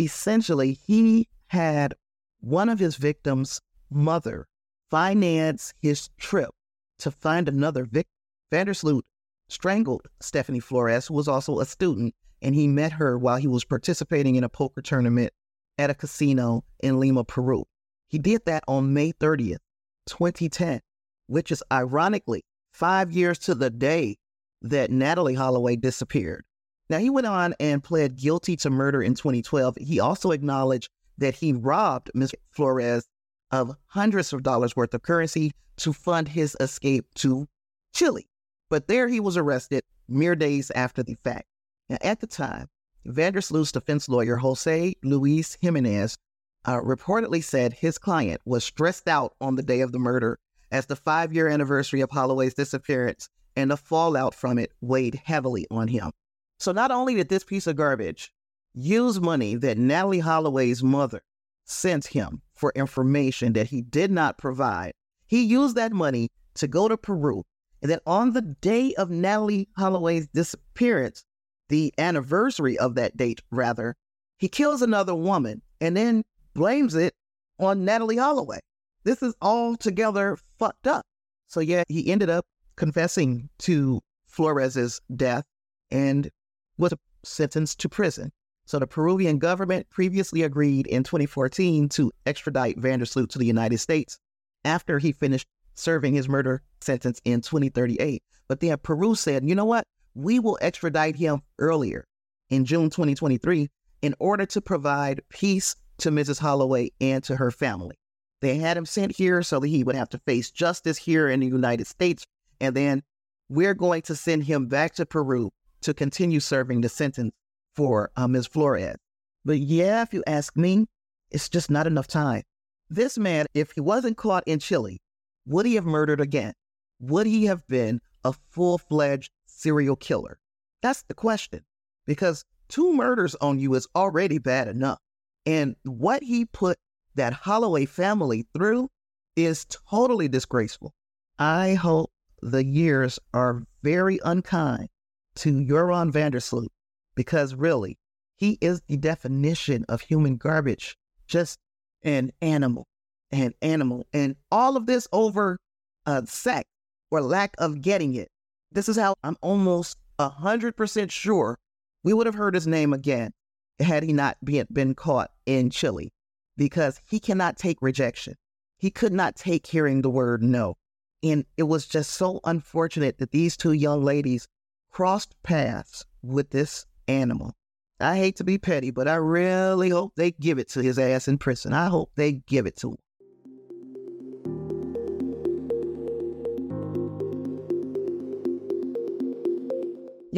Essentially, 0.00 0.78
he 0.86 1.28
had 1.48 1.94
one 2.40 2.68
of 2.68 2.78
his 2.78 2.96
victims' 2.96 3.60
mother 3.90 4.46
finance 4.90 5.74
his 5.82 6.08
trip 6.18 6.50
to 6.98 7.10
find 7.10 7.48
another 7.48 7.84
victim. 7.84 8.12
Vandersloot 8.52 9.02
strangled 9.48 10.02
Stephanie 10.20 10.60
Flores, 10.60 11.06
who 11.06 11.14
was 11.14 11.28
also 11.28 11.60
a 11.60 11.66
student, 11.66 12.14
and 12.40 12.54
he 12.54 12.68
met 12.68 12.92
her 12.92 13.18
while 13.18 13.36
he 13.36 13.48
was 13.48 13.64
participating 13.64 14.36
in 14.36 14.44
a 14.44 14.48
poker 14.48 14.80
tournament 14.80 15.32
at 15.78 15.90
a 15.90 15.94
casino 15.94 16.64
in 16.80 17.00
Lima, 17.00 17.24
Peru. 17.24 17.64
He 18.08 18.18
did 18.18 18.44
that 18.46 18.64
on 18.66 18.94
May 18.94 19.12
30th, 19.12 19.58
2010, 20.06 20.80
which 21.26 21.52
is 21.52 21.62
ironically 21.70 22.44
five 22.72 23.12
years 23.12 23.38
to 23.40 23.54
the 23.54 23.70
day 23.70 24.16
that 24.62 24.90
Natalee 24.90 25.36
Holloway 25.36 25.76
disappeared. 25.76 26.44
Now, 26.90 26.98
he 26.98 27.10
went 27.10 27.26
on 27.26 27.54
and 27.60 27.84
pled 27.84 28.16
guilty 28.16 28.56
to 28.56 28.70
murder 28.70 29.02
in 29.02 29.14
2012. 29.14 29.76
He 29.76 30.00
also 30.00 30.30
acknowledged 30.30 30.88
that 31.18 31.34
he 31.34 31.52
robbed 31.52 32.10
Ms. 32.14 32.34
Flores 32.50 33.06
of 33.50 33.76
hundreds 33.88 34.32
of 34.32 34.42
dollars 34.42 34.74
worth 34.74 34.94
of 34.94 35.02
currency 35.02 35.52
to 35.76 35.92
fund 35.92 36.28
his 36.28 36.56
escape 36.60 37.06
to 37.16 37.46
Chile. 37.94 38.26
But 38.70 38.88
there 38.88 39.08
he 39.08 39.20
was 39.20 39.36
arrested 39.36 39.82
mere 40.08 40.34
days 40.34 40.70
after 40.74 41.02
the 41.02 41.16
fact. 41.22 41.46
Now, 41.88 41.98
at 42.00 42.20
the 42.20 42.26
time, 42.26 42.68
Vandersloot's 43.06 43.72
defense 43.72 44.08
lawyer, 44.08 44.36
Jose 44.36 44.94
Luis 45.02 45.56
Jimenez, 45.60 46.16
uh, 46.64 46.80
reportedly 46.80 47.42
said 47.42 47.72
his 47.72 47.98
client 47.98 48.40
was 48.44 48.64
stressed 48.64 49.08
out 49.08 49.34
on 49.40 49.54
the 49.54 49.62
day 49.62 49.80
of 49.80 49.92
the 49.92 49.98
murder 49.98 50.38
as 50.70 50.86
the 50.86 50.96
five 50.96 51.32
year 51.32 51.48
anniversary 51.48 52.00
of 52.00 52.10
Holloway's 52.10 52.54
disappearance 52.54 53.28
and 53.56 53.70
the 53.70 53.76
fallout 53.76 54.34
from 54.34 54.58
it 54.58 54.72
weighed 54.80 55.20
heavily 55.24 55.66
on 55.70 55.88
him. 55.88 56.10
So 56.58 56.72
not 56.72 56.90
only 56.90 57.14
did 57.14 57.28
this 57.28 57.44
piece 57.44 57.66
of 57.66 57.76
garbage 57.76 58.32
use 58.74 59.20
money 59.20 59.54
that 59.56 59.78
Natalee 59.78 60.20
Holloway's 60.20 60.82
mother 60.82 61.22
sent 61.64 62.08
him 62.08 62.42
for 62.54 62.72
information 62.74 63.52
that 63.54 63.68
he 63.68 63.82
did 63.82 64.10
not 64.10 64.38
provide, 64.38 64.92
he 65.26 65.42
used 65.42 65.76
that 65.76 65.92
money 65.92 66.28
to 66.54 66.66
go 66.66 66.88
to 66.88 66.96
Peru. 66.96 67.44
And 67.80 67.90
then 67.90 68.00
on 68.06 68.32
the 68.32 68.42
day 68.42 68.94
of 68.94 69.08
Natalee 69.08 69.68
Holloway's 69.76 70.26
disappearance, 70.28 71.24
the 71.68 71.92
anniversary 71.98 72.78
of 72.78 72.94
that 72.96 73.16
date, 73.16 73.40
rather, 73.50 73.94
he 74.38 74.48
kills 74.48 74.82
another 74.82 75.14
woman 75.14 75.62
and 75.80 75.96
then 75.96 76.24
blames 76.58 76.94
it 76.94 77.14
on 77.58 77.86
Natalee 77.86 78.18
Holloway. 78.18 78.58
This 79.04 79.22
is 79.22 79.34
all 79.40 79.76
together 79.76 80.36
fucked 80.58 80.86
up. 80.86 81.06
So, 81.46 81.60
yeah, 81.60 81.84
he 81.88 82.10
ended 82.10 82.28
up 82.28 82.44
confessing 82.76 83.48
to 83.60 84.00
Flores's 84.26 85.00
death 85.16 85.44
and 85.90 86.30
was 86.76 86.92
sentenced 87.24 87.80
to 87.80 87.88
prison. 87.88 88.30
So 88.66 88.78
the 88.78 88.86
Peruvian 88.86 89.38
government 89.38 89.88
previously 89.88 90.42
agreed 90.42 90.86
in 90.86 91.02
2014 91.02 91.88
to 91.90 92.12
extradite 92.26 92.78
Vandersloot 92.78 93.30
to 93.30 93.38
the 93.38 93.46
United 93.46 93.78
States 93.78 94.18
after 94.64 94.98
he 94.98 95.10
finished 95.10 95.48
serving 95.74 96.12
his 96.12 96.28
murder 96.28 96.62
sentence 96.80 97.20
in 97.24 97.40
2038. 97.40 98.22
But 98.46 98.60
then 98.60 98.76
Peru 98.82 99.14
said, 99.14 99.48
you 99.48 99.54
know 99.54 99.64
what? 99.64 99.84
We 100.14 100.38
will 100.38 100.58
extradite 100.60 101.16
him 101.16 101.40
earlier 101.58 102.04
in 102.50 102.64
June 102.66 102.90
2023 102.90 103.68
in 104.02 104.14
order 104.18 104.44
to 104.46 104.60
provide 104.60 105.22
peace 105.30 105.74
to 105.98 106.10
Mrs. 106.10 106.38
Holloway 106.38 106.90
and 107.00 107.22
to 107.24 107.36
her 107.36 107.50
family. 107.50 107.96
They 108.40 108.56
had 108.56 108.76
him 108.76 108.86
sent 108.86 109.16
here 109.16 109.42
so 109.42 109.58
that 109.60 109.68
he 109.68 109.82
would 109.82 109.96
have 109.96 110.08
to 110.10 110.18
face 110.18 110.50
justice 110.50 110.96
here 110.96 111.28
in 111.28 111.40
the 111.40 111.46
United 111.46 111.86
States. 111.86 112.24
And 112.60 112.74
then 112.74 113.02
we're 113.48 113.74
going 113.74 114.02
to 114.02 114.14
send 114.14 114.44
him 114.44 114.66
back 114.66 114.94
to 114.94 115.06
Peru 115.06 115.50
to 115.82 115.94
continue 115.94 116.40
serving 116.40 116.80
the 116.80 116.88
sentence 116.88 117.32
for 117.74 118.10
uh, 118.16 118.28
Ms. 118.28 118.46
Flores. 118.46 118.96
But 119.44 119.58
yeah, 119.58 120.02
if 120.02 120.12
you 120.12 120.22
ask 120.26 120.56
me, 120.56 120.86
it's 121.30 121.48
just 121.48 121.70
not 121.70 121.86
enough 121.86 122.06
time. 122.06 122.42
This 122.90 123.18
man, 123.18 123.46
if 123.54 123.72
he 123.72 123.80
wasn't 123.80 124.16
caught 124.16 124.44
in 124.46 124.58
Chile, 124.58 125.00
would 125.46 125.66
he 125.66 125.74
have 125.74 125.84
murdered 125.84 126.20
again? 126.20 126.54
Would 127.00 127.26
he 127.26 127.46
have 127.46 127.66
been 127.66 128.00
a 128.24 128.32
full 128.50 128.78
fledged 128.78 129.30
serial 129.46 129.96
killer? 129.96 130.38
That's 130.82 131.02
the 131.02 131.14
question. 131.14 131.64
Because 132.06 132.44
two 132.68 132.94
murders 132.94 133.34
on 133.36 133.58
you 133.58 133.74
is 133.74 133.86
already 133.94 134.38
bad 134.38 134.68
enough. 134.68 134.98
And 135.46 135.76
what 135.84 136.22
he 136.22 136.44
put 136.44 136.78
that 137.14 137.32
Holloway 137.32 137.84
family 137.84 138.46
through 138.54 138.88
is 139.36 139.66
totally 139.90 140.28
disgraceful. 140.28 140.92
I 141.38 141.74
hope 141.74 142.10
the 142.42 142.64
years 142.64 143.18
are 143.32 143.62
very 143.82 144.18
unkind 144.24 144.88
to 145.36 145.64
Joran 145.64 146.10
van 146.10 146.32
der 146.32 146.40
Sloot 146.40 146.70
because 147.14 147.54
really, 147.54 147.98
he 148.36 148.58
is 148.60 148.80
the 148.86 148.96
definition 148.96 149.84
of 149.88 150.00
human 150.00 150.36
garbage, 150.36 150.96
just 151.26 151.58
an 152.02 152.30
animal, 152.40 152.86
an 153.30 153.54
animal. 153.62 154.06
And 154.12 154.36
all 154.50 154.76
of 154.76 154.86
this 154.86 155.08
over 155.12 155.58
a 156.06 156.26
sex 156.26 156.68
or 157.10 157.20
lack 157.20 157.54
of 157.58 157.80
getting 157.80 158.14
it. 158.14 158.28
This 158.70 158.88
is 158.88 158.96
how 158.96 159.14
I'm 159.24 159.36
almost 159.40 159.96
100% 160.18 161.10
sure 161.10 161.58
we 162.04 162.12
would 162.12 162.26
have 162.26 162.34
heard 162.34 162.54
his 162.54 162.66
name 162.66 162.92
again 162.92 163.32
had 163.80 164.02
he 164.02 164.12
not 164.12 164.36
been, 164.44 164.66
been 164.72 164.94
caught 164.94 165.30
in 165.46 165.70
Chile 165.70 166.12
because 166.56 167.00
he 167.08 167.20
cannot 167.20 167.56
take 167.56 167.78
rejection. 167.80 168.34
He 168.78 168.90
could 168.90 169.12
not 169.12 169.36
take 169.36 169.66
hearing 169.66 170.02
the 170.02 170.10
word 170.10 170.42
no. 170.42 170.76
And 171.22 171.44
it 171.56 171.64
was 171.64 171.86
just 171.86 172.10
so 172.10 172.40
unfortunate 172.44 173.18
that 173.18 173.32
these 173.32 173.56
two 173.56 173.72
young 173.72 174.04
ladies 174.04 174.46
crossed 174.90 175.34
paths 175.42 176.04
with 176.22 176.50
this 176.50 176.86
animal. 177.06 177.54
I 178.00 178.16
hate 178.16 178.36
to 178.36 178.44
be 178.44 178.58
petty, 178.58 178.90
but 178.90 179.08
I 179.08 179.16
really 179.16 179.90
hope 179.90 180.12
they 180.14 180.30
give 180.30 180.58
it 180.58 180.68
to 180.70 180.82
his 180.82 180.98
ass 180.98 181.26
in 181.26 181.38
prison. 181.38 181.72
I 181.72 181.88
hope 181.88 182.12
they 182.14 182.32
give 182.32 182.66
it 182.66 182.76
to 182.76 182.90
him. 182.92 182.98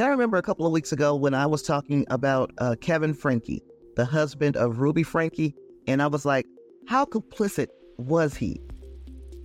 Y'all 0.00 0.08
remember 0.08 0.38
a 0.38 0.42
couple 0.42 0.64
of 0.64 0.72
weeks 0.72 0.92
ago 0.92 1.14
when 1.14 1.34
I 1.34 1.44
was 1.44 1.62
talking 1.62 2.06
about 2.08 2.52
uh, 2.56 2.74
Kevin 2.80 3.12
Franke, 3.12 3.60
the 3.96 4.06
husband 4.06 4.56
of 4.56 4.78
Ruby 4.78 5.02
Franke, 5.02 5.52
and 5.86 6.00
I 6.00 6.06
was 6.06 6.24
like, 6.24 6.46
how 6.88 7.04
complicit 7.04 7.66
was 7.98 8.34
he 8.34 8.62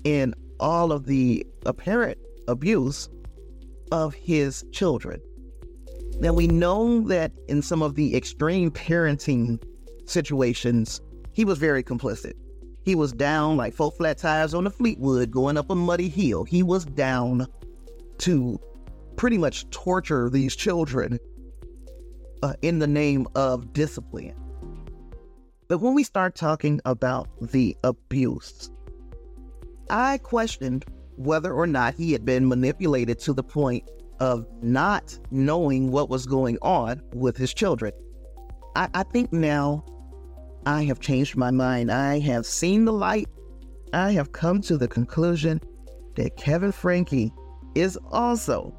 in 0.05 0.33
all 0.61 0.93
of 0.93 1.07
the 1.07 1.45
apparent 1.65 2.17
abuse 2.47 3.09
of 3.91 4.13
his 4.13 4.63
children? 4.71 5.19
Now, 6.21 6.31
we 6.31 6.47
know 6.47 7.01
that 7.01 7.33
in 7.49 7.61
some 7.61 7.81
of 7.81 7.95
the 7.95 8.15
extreme 8.15 8.71
parenting 8.71 9.61
situations, 10.05 11.01
he 11.33 11.43
was 11.43 11.57
very 11.57 11.83
complicit. 11.83 12.35
He 12.85 12.95
was 12.95 13.11
down 13.11 13.57
like 13.57 13.73
four 13.73 13.91
flat 13.91 14.19
tires 14.19 14.53
on 14.53 14.63
the 14.63 14.71
Fleetwood 14.71 15.31
going 15.31 15.57
up 15.57 15.69
a 15.69 15.75
muddy 15.75 16.07
hill. 16.07 16.45
He 16.45 16.63
was 16.63 16.85
down 16.85 17.45
to 18.19 18.57
pretty 19.15 19.37
much 19.37 19.69
torture 19.69 20.29
these 20.29 20.55
children 20.55 21.19
uh, 22.43 22.53
in 22.61 22.79
the 22.79 22.87
name 22.87 23.27
of 23.35 23.73
discipline. 23.73 24.35
But 25.67 25.79
when 25.79 25.95
we 25.95 26.03
start 26.03 26.35
talking 26.35 26.79
about 26.85 27.27
the 27.41 27.75
abuse, 27.83 28.69
I 29.89 30.19
questioned 30.19 30.85
whether 31.17 31.53
or 31.53 31.65
not 31.65 31.95
he 31.95 32.11
had 32.11 32.25
been 32.25 32.47
manipulated 32.47 33.19
to 33.19 33.33
the 33.33 33.43
point 33.43 33.89
of 34.19 34.45
not 34.61 35.17
knowing 35.31 35.91
what 35.91 36.09
was 36.09 36.25
going 36.25 36.57
on 36.61 37.01
with 37.13 37.35
his 37.37 37.53
children. 37.53 37.91
I, 38.75 38.89
I 38.93 39.03
think 39.03 39.33
now 39.33 39.83
I 40.65 40.83
have 40.83 40.99
changed 40.99 41.35
my 41.35 41.51
mind. 41.51 41.91
I 41.91 42.19
have 42.19 42.45
seen 42.45 42.85
the 42.85 42.93
light. 42.93 43.27
I 43.93 44.11
have 44.11 44.31
come 44.31 44.61
to 44.61 44.77
the 44.77 44.87
conclusion 44.87 45.61
that 46.15 46.37
Kevin 46.37 46.71
Franke 46.71 47.31
is 47.75 47.97
also 48.11 48.73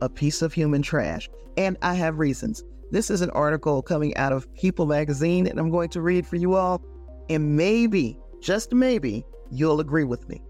a 0.00 0.08
piece 0.08 0.42
of 0.42 0.52
human 0.52 0.82
trash. 0.82 1.28
And 1.56 1.76
I 1.82 1.94
have 1.94 2.18
reasons. 2.18 2.62
This 2.90 3.10
is 3.10 3.20
an 3.20 3.30
article 3.30 3.82
coming 3.82 4.16
out 4.16 4.32
of 4.32 4.52
People 4.54 4.86
magazine, 4.86 5.46
and 5.46 5.58
I'm 5.58 5.70
going 5.70 5.88
to 5.90 6.00
read 6.00 6.26
for 6.26 6.36
you 6.36 6.54
all. 6.54 6.82
And 7.28 7.56
maybe, 7.56 8.18
just 8.40 8.72
maybe, 8.72 9.24
you'll 9.50 9.80
agree 9.80 10.04
with 10.04 10.28
me. 10.28 10.42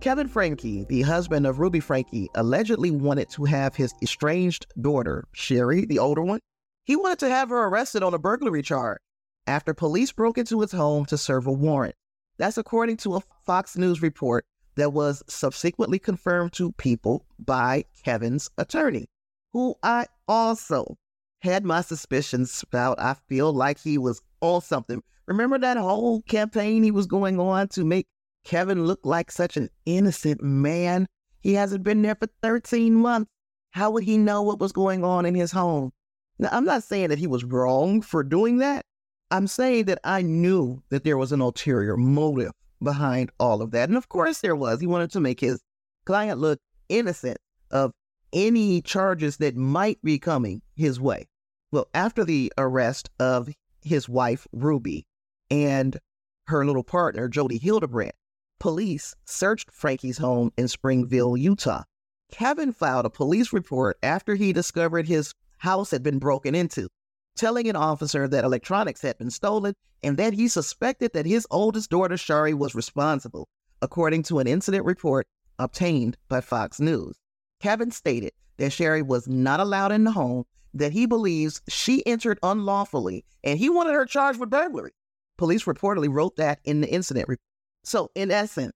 Kevin 0.00 0.28
Franke, 0.28 0.86
the 0.88 1.02
husband 1.02 1.46
of 1.46 1.58
Ruby 1.58 1.80
Franke, 1.80 2.28
allegedly 2.34 2.90
wanted 2.90 3.30
to 3.30 3.44
have 3.44 3.74
his 3.74 3.94
estranged 4.02 4.66
daughter, 4.80 5.26
Shari, 5.32 5.86
the 5.86 5.98
older 5.98 6.22
one, 6.22 6.40
he 6.84 6.96
wanted 6.96 7.18
to 7.20 7.28
have 7.28 7.48
her 7.48 7.66
arrested 7.66 8.02
on 8.02 8.14
a 8.14 8.18
burglary 8.18 8.62
charge 8.62 8.98
after 9.46 9.74
police 9.74 10.12
broke 10.12 10.38
into 10.38 10.60
his 10.60 10.72
home 10.72 11.04
to 11.06 11.18
serve 11.18 11.46
a 11.46 11.52
warrant. 11.52 11.94
That's 12.38 12.58
according 12.58 12.98
to 12.98 13.16
a 13.16 13.22
Fox 13.44 13.76
News 13.76 14.02
report 14.02 14.44
that 14.76 14.92
was 14.92 15.22
subsequently 15.26 15.98
confirmed 15.98 16.52
to 16.54 16.72
people 16.72 17.24
by 17.38 17.84
Kevin's 18.04 18.48
attorney, 18.58 19.08
who 19.52 19.74
I 19.82 20.06
also 20.28 20.96
had 21.40 21.64
my 21.64 21.80
suspicions 21.80 22.62
about. 22.62 23.00
I 23.00 23.14
feel 23.28 23.52
like 23.52 23.80
he 23.80 23.98
was 23.98 24.20
on 24.40 24.60
something. 24.60 25.02
Remember 25.26 25.58
that 25.58 25.76
whole 25.76 26.22
campaign 26.22 26.82
he 26.82 26.90
was 26.90 27.06
going 27.06 27.40
on 27.40 27.68
to 27.68 27.84
make 27.84 28.06
Kevin 28.44 28.84
look 28.86 29.00
like 29.04 29.30
such 29.30 29.56
an 29.56 29.68
innocent 29.86 30.42
man? 30.42 31.06
He 31.40 31.54
hasn't 31.54 31.82
been 31.82 32.02
there 32.02 32.14
for 32.14 32.28
13 32.42 32.94
months. 32.94 33.30
How 33.70 33.90
would 33.90 34.04
he 34.04 34.18
know 34.18 34.42
what 34.42 34.60
was 34.60 34.72
going 34.72 35.04
on 35.04 35.26
in 35.26 35.34
his 35.34 35.52
home? 35.52 35.92
Now, 36.38 36.48
I'm 36.52 36.64
not 36.64 36.82
saying 36.82 37.08
that 37.08 37.18
he 37.18 37.26
was 37.26 37.44
wrong 37.44 38.02
for 38.02 38.22
doing 38.22 38.58
that. 38.58 38.84
I'm 39.30 39.46
saying 39.46 39.86
that 39.86 39.98
I 40.04 40.22
knew 40.22 40.82
that 40.90 41.02
there 41.02 41.18
was 41.18 41.32
an 41.32 41.40
ulterior 41.40 41.96
motive 41.96 42.52
behind 42.82 43.30
all 43.38 43.62
of 43.62 43.70
that. 43.72 43.88
And 43.88 43.96
of 43.96 44.08
course, 44.08 44.40
there 44.40 44.56
was. 44.56 44.80
He 44.80 44.86
wanted 44.86 45.10
to 45.12 45.20
make 45.20 45.40
his 45.40 45.60
client 46.04 46.38
look 46.38 46.60
innocent 46.88 47.38
of 47.70 47.92
any 48.32 48.80
charges 48.80 49.38
that 49.38 49.56
might 49.56 50.00
be 50.02 50.18
coming 50.18 50.62
his 50.74 51.00
way. 51.00 51.26
Well, 51.72 51.88
after 51.94 52.24
the 52.24 52.52
arrest 52.58 53.10
of 53.18 53.48
his 53.82 54.08
wife, 54.08 54.46
Ruby, 54.52 55.06
and 55.50 55.98
her 56.46 56.64
little 56.64 56.84
partner, 56.84 57.28
Jodi 57.28 57.58
Hildebrandt, 57.58 58.14
police 58.58 59.14
searched 59.24 59.70
Franke's 59.70 60.18
home 60.18 60.52
in 60.56 60.68
Springville, 60.68 61.36
Utah. 61.36 61.82
Kevin 62.30 62.72
filed 62.72 63.06
a 63.06 63.10
police 63.10 63.52
report 63.52 63.98
after 64.02 64.34
he 64.34 64.52
discovered 64.52 65.06
his 65.06 65.32
house 65.58 65.90
had 65.90 66.02
been 66.02 66.18
broken 66.18 66.54
into 66.54 66.88
telling 67.36 67.68
an 67.68 67.76
officer 67.76 68.26
that 68.26 68.44
electronics 68.44 69.02
had 69.02 69.18
been 69.18 69.30
stolen 69.30 69.74
and 70.02 70.16
that 70.16 70.32
he 70.32 70.48
suspected 70.48 71.12
that 71.12 71.26
his 71.26 71.46
oldest 71.50 71.90
daughter, 71.90 72.16
Shari, 72.16 72.54
was 72.54 72.74
responsible, 72.74 73.48
according 73.82 74.22
to 74.24 74.38
an 74.38 74.46
incident 74.46 74.84
report 74.84 75.26
obtained 75.58 76.16
by 76.28 76.40
Fox 76.40 76.80
News. 76.80 77.16
Kevin 77.60 77.90
stated 77.90 78.32
that 78.58 78.72
Shari 78.72 79.02
was 79.02 79.28
not 79.28 79.60
allowed 79.60 79.92
in 79.92 80.04
the 80.04 80.12
home, 80.12 80.44
that 80.74 80.92
he 80.92 81.06
believes 81.06 81.62
she 81.68 82.06
entered 82.06 82.38
unlawfully, 82.42 83.24
and 83.44 83.58
he 83.58 83.70
wanted 83.70 83.94
her 83.94 84.06
charged 84.06 84.38
with 84.38 84.50
burglary. 84.50 84.92
Police 85.38 85.64
reportedly 85.64 86.12
wrote 86.12 86.36
that 86.36 86.60
in 86.64 86.80
the 86.80 86.88
incident 86.88 87.28
report. 87.28 87.40
So, 87.84 88.10
in 88.14 88.30
essence, 88.30 88.72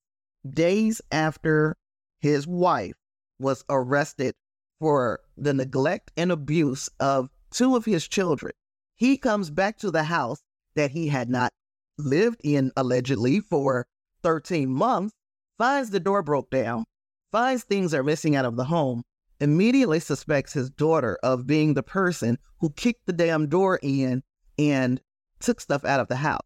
days 0.48 1.00
after 1.10 1.76
his 2.20 2.46
wife 2.46 2.94
was 3.38 3.64
arrested 3.68 4.34
for 4.78 5.20
the 5.36 5.52
neglect 5.52 6.10
and 6.16 6.30
abuse 6.30 6.88
of 7.00 7.28
two 7.50 7.76
of 7.76 7.84
his 7.84 8.06
children. 8.08 8.52
He 8.96 9.16
comes 9.16 9.50
back 9.50 9.78
to 9.78 9.90
the 9.90 10.04
house 10.04 10.42
that 10.74 10.90
he 10.90 11.08
had 11.08 11.28
not 11.28 11.52
lived 11.98 12.40
in 12.44 12.72
allegedly 12.76 13.40
for 13.40 13.86
13 14.22 14.70
months, 14.70 15.14
finds 15.58 15.90
the 15.90 16.00
door 16.00 16.22
broke 16.22 16.50
down, 16.50 16.84
finds 17.32 17.64
things 17.64 17.94
are 17.94 18.02
missing 18.02 18.36
out 18.36 18.44
of 18.44 18.56
the 18.56 18.64
home, 18.64 19.02
immediately 19.40 20.00
suspects 20.00 20.52
his 20.52 20.70
daughter 20.70 21.18
of 21.22 21.46
being 21.46 21.74
the 21.74 21.82
person 21.82 22.38
who 22.58 22.70
kicked 22.70 23.06
the 23.06 23.12
damn 23.12 23.48
door 23.48 23.78
in 23.82 24.22
and 24.58 25.00
took 25.40 25.60
stuff 25.60 25.84
out 25.84 26.00
of 26.00 26.08
the 26.08 26.16
house. 26.16 26.40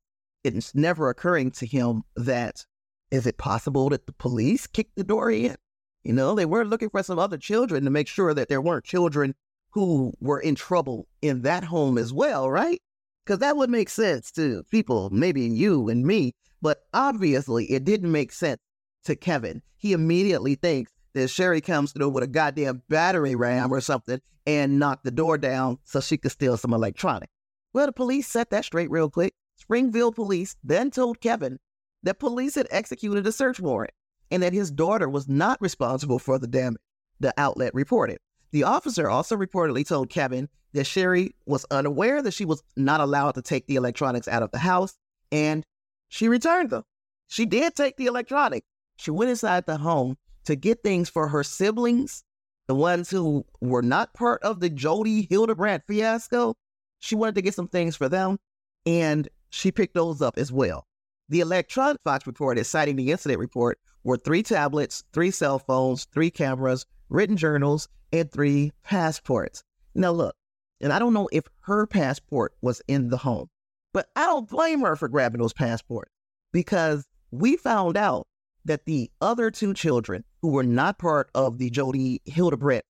It's 0.44 0.74
never 0.74 1.08
occurring 1.08 1.50
to 1.52 1.66
him 1.66 2.02
that 2.16 2.64
is 3.10 3.26
it 3.26 3.38
possible 3.38 3.88
that 3.90 4.06
the 4.06 4.12
police 4.12 4.66
kicked 4.66 4.96
the 4.96 5.04
door 5.04 5.30
in? 5.30 5.56
You 6.02 6.12
know, 6.12 6.34
they 6.34 6.46
were 6.46 6.64
looking 6.64 6.90
for 6.90 7.02
some 7.02 7.18
other 7.18 7.38
children 7.38 7.84
to 7.84 7.90
make 7.90 8.08
sure 8.08 8.34
that 8.34 8.48
there 8.48 8.60
weren't 8.60 8.84
children 8.84 9.34
who 9.74 10.12
were 10.20 10.38
in 10.38 10.54
trouble 10.54 11.08
in 11.20 11.42
that 11.42 11.64
home 11.64 11.98
as 11.98 12.12
well, 12.12 12.48
right? 12.48 12.80
Because 13.26 13.40
that 13.40 13.56
would 13.56 13.70
make 13.70 13.90
sense 13.90 14.30
to 14.30 14.62
people, 14.70 15.10
maybe 15.10 15.42
you 15.42 15.88
and 15.88 16.06
me, 16.06 16.32
but 16.62 16.82
obviously 16.94 17.64
it 17.66 17.84
didn't 17.84 18.12
make 18.12 18.30
sense 18.30 18.60
to 19.04 19.16
Kevin. 19.16 19.62
He 19.76 19.92
immediately 19.92 20.54
thinks 20.54 20.92
that 21.14 21.28
Shari 21.28 21.60
comes 21.60 21.90
through 21.90 22.10
with 22.10 22.22
a 22.22 22.28
goddamn 22.28 22.82
battery 22.88 23.34
ram 23.34 23.72
or 23.72 23.80
something 23.80 24.20
and 24.46 24.78
knocked 24.78 25.02
the 25.02 25.10
door 25.10 25.38
down 25.38 25.78
so 25.82 26.00
she 26.00 26.18
could 26.18 26.30
steal 26.30 26.56
some 26.56 26.72
electronics. 26.72 27.32
Well, 27.72 27.86
the 27.86 27.92
police 27.92 28.28
set 28.28 28.50
that 28.50 28.64
straight 28.64 28.90
real 28.92 29.10
quick. 29.10 29.34
Springville 29.56 30.12
police 30.12 30.54
then 30.62 30.92
told 30.92 31.20
Kevin 31.20 31.58
that 32.04 32.20
police 32.20 32.54
had 32.54 32.68
executed 32.70 33.26
a 33.26 33.32
search 33.32 33.58
warrant 33.58 33.92
and 34.30 34.40
that 34.44 34.52
his 34.52 34.70
daughter 34.70 35.08
was 35.08 35.28
not 35.28 35.60
responsible 35.60 36.20
for 36.20 36.38
the 36.38 36.46
damage, 36.46 36.80
the 37.18 37.34
outlet 37.36 37.74
reported. 37.74 38.18
The 38.54 38.62
officer 38.62 39.10
also 39.10 39.36
reportedly 39.36 39.84
told 39.84 40.10
Kevin 40.10 40.48
that 40.74 40.84
Shari 40.84 41.34
was 41.44 41.66
unaware 41.72 42.22
that 42.22 42.34
she 42.34 42.44
was 42.44 42.62
not 42.76 43.00
allowed 43.00 43.32
to 43.32 43.42
take 43.42 43.66
the 43.66 43.74
electronics 43.74 44.28
out 44.28 44.44
of 44.44 44.52
the 44.52 44.58
house, 44.58 44.96
and 45.32 45.64
she 46.08 46.28
returned 46.28 46.70
them. 46.70 46.84
She 47.26 47.46
did 47.46 47.74
take 47.74 47.96
the 47.96 48.06
electronics. 48.06 48.68
She 48.96 49.10
went 49.10 49.30
inside 49.30 49.66
the 49.66 49.78
home 49.78 50.16
to 50.44 50.54
get 50.54 50.84
things 50.84 51.08
for 51.08 51.26
her 51.26 51.42
siblings, 51.42 52.22
the 52.68 52.76
ones 52.76 53.10
who 53.10 53.44
were 53.60 53.82
not 53.82 54.14
part 54.14 54.40
of 54.44 54.60
the 54.60 54.70
Jodi 54.70 55.26
Hildebrandt 55.28 55.82
fiasco. 55.88 56.54
She 57.00 57.16
wanted 57.16 57.34
to 57.34 57.42
get 57.42 57.54
some 57.54 57.66
things 57.66 57.96
for 57.96 58.08
them, 58.08 58.38
and 58.86 59.28
she 59.50 59.72
picked 59.72 59.94
those 59.94 60.22
up 60.22 60.38
as 60.38 60.52
well. 60.52 60.86
The 61.28 61.40
electronic 61.40 62.00
Fox 62.04 62.24
reported, 62.24 62.66
citing 62.66 62.94
the 62.94 63.10
incident 63.10 63.40
report 63.40 63.80
were 64.04 64.16
three 64.16 64.44
tablets, 64.44 65.02
three 65.12 65.32
cell 65.32 65.58
phones, 65.58 66.04
three 66.04 66.30
cameras, 66.30 66.86
written 67.14 67.36
journals, 67.36 67.88
and 68.12 68.30
three 68.30 68.72
passports. 68.82 69.62
Now, 69.94 70.10
look, 70.10 70.34
and 70.80 70.92
I 70.92 70.98
don't 70.98 71.14
know 71.14 71.28
if 71.32 71.44
her 71.62 71.86
passport 71.86 72.54
was 72.60 72.82
in 72.88 73.08
the 73.08 73.16
home, 73.16 73.48
but 73.92 74.08
I 74.16 74.26
don't 74.26 74.48
blame 74.48 74.80
her 74.80 74.96
for 74.96 75.08
grabbing 75.08 75.40
those 75.40 75.52
passports 75.52 76.10
because 76.52 77.06
we 77.30 77.56
found 77.56 77.96
out 77.96 78.26
that 78.64 78.84
the 78.84 79.10
other 79.20 79.50
two 79.50 79.74
children 79.74 80.24
who 80.42 80.48
were 80.48 80.64
not 80.64 80.98
part 80.98 81.30
of 81.34 81.58
the 81.58 81.70
Jodi 81.70 82.20
Hildebrandt 82.24 82.84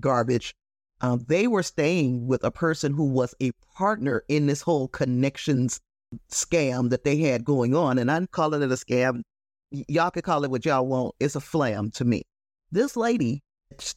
garbage, 0.00 0.54
um, 1.00 1.24
they 1.28 1.46
were 1.46 1.62
staying 1.62 2.26
with 2.26 2.42
a 2.42 2.50
person 2.50 2.92
who 2.92 3.04
was 3.04 3.34
a 3.40 3.52
partner 3.76 4.24
in 4.28 4.46
this 4.46 4.62
whole 4.62 4.88
connections 4.88 5.80
scam 6.30 6.90
that 6.90 7.04
they 7.04 7.18
had 7.18 7.44
going 7.44 7.74
on. 7.74 7.98
And 7.98 8.10
I'm 8.10 8.26
calling 8.26 8.62
it 8.62 8.72
a 8.72 8.74
scam. 8.74 9.22
Y- 9.70 9.84
y'all 9.88 10.10
can 10.10 10.22
call 10.22 10.44
it 10.44 10.50
what 10.50 10.64
y'all 10.64 10.86
want. 10.86 11.14
It's 11.20 11.36
a 11.36 11.40
flam 11.40 11.90
to 11.92 12.04
me. 12.04 12.22
This 12.72 12.96
lady 12.96 13.42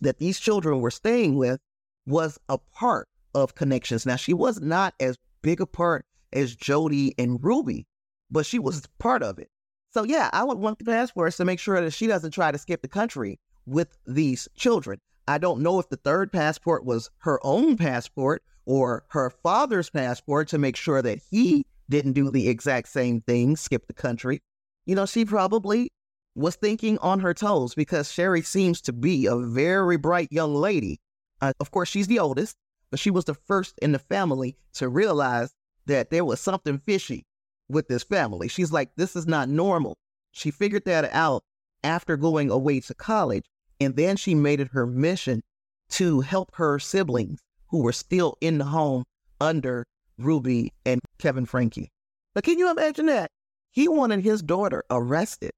that 0.02 0.20
these 0.20 0.40
children 0.40 0.82
were 0.82 0.92
staying 0.92 1.36
with 1.36 1.60
was 2.06 2.40
a 2.50 2.58
part 2.58 3.08
of 3.34 3.56
connections. 3.56 4.06
Now, 4.06 4.16
she 4.16 4.34
was 4.34 4.60
not 4.62 4.94
as 5.00 5.18
big 5.42 5.62
a 5.62 5.66
part 5.66 6.06
as 6.34 6.56
Jodi 6.56 7.14
and 7.18 7.44
Ruby, 7.44 7.88
but 8.30 8.46
she 8.46 8.60
was 8.60 8.88
part 9.00 9.24
of 9.24 9.40
it. 9.40 9.50
So, 9.94 10.04
yeah, 10.04 10.30
I 10.34 10.44
would 10.44 10.58
want 10.58 10.80
the 10.80 10.86
passports 10.86 11.38
to 11.38 11.46
make 11.46 11.60
sure 11.60 11.82
that 11.82 11.92
she 11.92 12.08
doesn't 12.08 12.32
try 12.32 12.52
to 12.52 12.58
skip 12.58 12.82
the 12.82 12.88
country 12.88 13.40
with 13.66 13.98
these 14.08 14.48
children. 14.56 15.00
I 15.28 15.38
don't 15.38 15.62
know 15.62 15.80
if 15.80 15.90
the 15.90 15.98
third 15.98 16.32
passport 16.32 16.86
was 16.86 17.10
her 17.20 17.40
own 17.44 17.78
passport 17.78 18.44
or 18.66 19.06
her 19.10 19.30
father's 19.30 19.90
passport 19.90 20.48
to 20.50 20.58
make 20.58 20.76
sure 20.76 21.02
that 21.02 21.20
he 21.30 21.66
didn't 21.90 22.14
do 22.14 22.32
the 22.32 22.48
exact 22.48 22.88
same 22.88 23.22
thing, 23.22 23.56
skip 23.56 23.88
the 23.88 23.94
country. 23.94 24.42
You 24.86 24.96
know, 24.96 25.06
she 25.06 25.26
probably 25.26 25.92
was 26.36 26.56
thinking 26.56 26.98
on 27.00 27.20
her 27.20 27.34
toes 27.34 27.76
because 27.76 28.12
Shari 28.12 28.42
seems 28.42 28.82
to 28.82 28.94
be 28.94 29.26
a 29.26 29.36
very 29.36 29.98
bright 29.98 30.32
young 30.32 30.56
lady. 30.56 31.00
Uh, 31.42 31.54
of 31.60 31.72
course, 31.72 31.90
she's 31.90 32.08
the 32.08 32.20
oldest, 32.20 32.56
but 32.90 33.00
she 33.00 33.12
was 33.12 33.26
the 33.26 33.34
first 33.34 33.78
in 33.82 33.92
the 33.92 34.00
family 34.00 34.56
to 34.74 34.88
realize 34.88 35.52
that 35.88 36.10
there 36.10 36.26
was 36.26 36.40
something 36.40 36.78
fishy 36.80 37.24
with 37.68 37.88
this 37.88 38.04
family. 38.04 38.48
She's 38.48 38.72
like, 38.72 38.92
this 38.96 39.16
is 39.16 39.28
not 39.28 39.50
normal. 39.50 39.96
She 40.32 40.52
figured 40.52 40.86
that 40.86 41.12
out 41.14 41.44
after 41.84 42.16
going 42.16 42.50
away 42.50 42.80
to 42.82 42.94
college, 42.94 43.46
and 43.80 43.96
then 43.96 44.16
she 44.16 44.36
made 44.36 44.60
it 44.60 44.70
her 44.72 44.86
mission 44.86 45.42
to 45.90 46.22
help 46.22 46.56
her 46.56 46.80
siblings 46.80 47.40
who 47.70 47.82
were 47.82 47.92
still 47.92 48.38
in 48.42 48.58
the 48.58 48.66
home 48.66 49.04
under 49.40 49.86
Ruby 50.18 50.72
and 50.86 51.02
Kevin 51.18 51.46
Franke. 51.46 51.90
But 52.34 52.44
can 52.44 52.60
you 52.60 52.70
imagine 52.70 53.08
that? 53.08 53.30
He 53.72 53.88
wanted 53.88 54.22
his 54.22 54.42
daughter 54.42 54.84
arrested, 54.90 55.52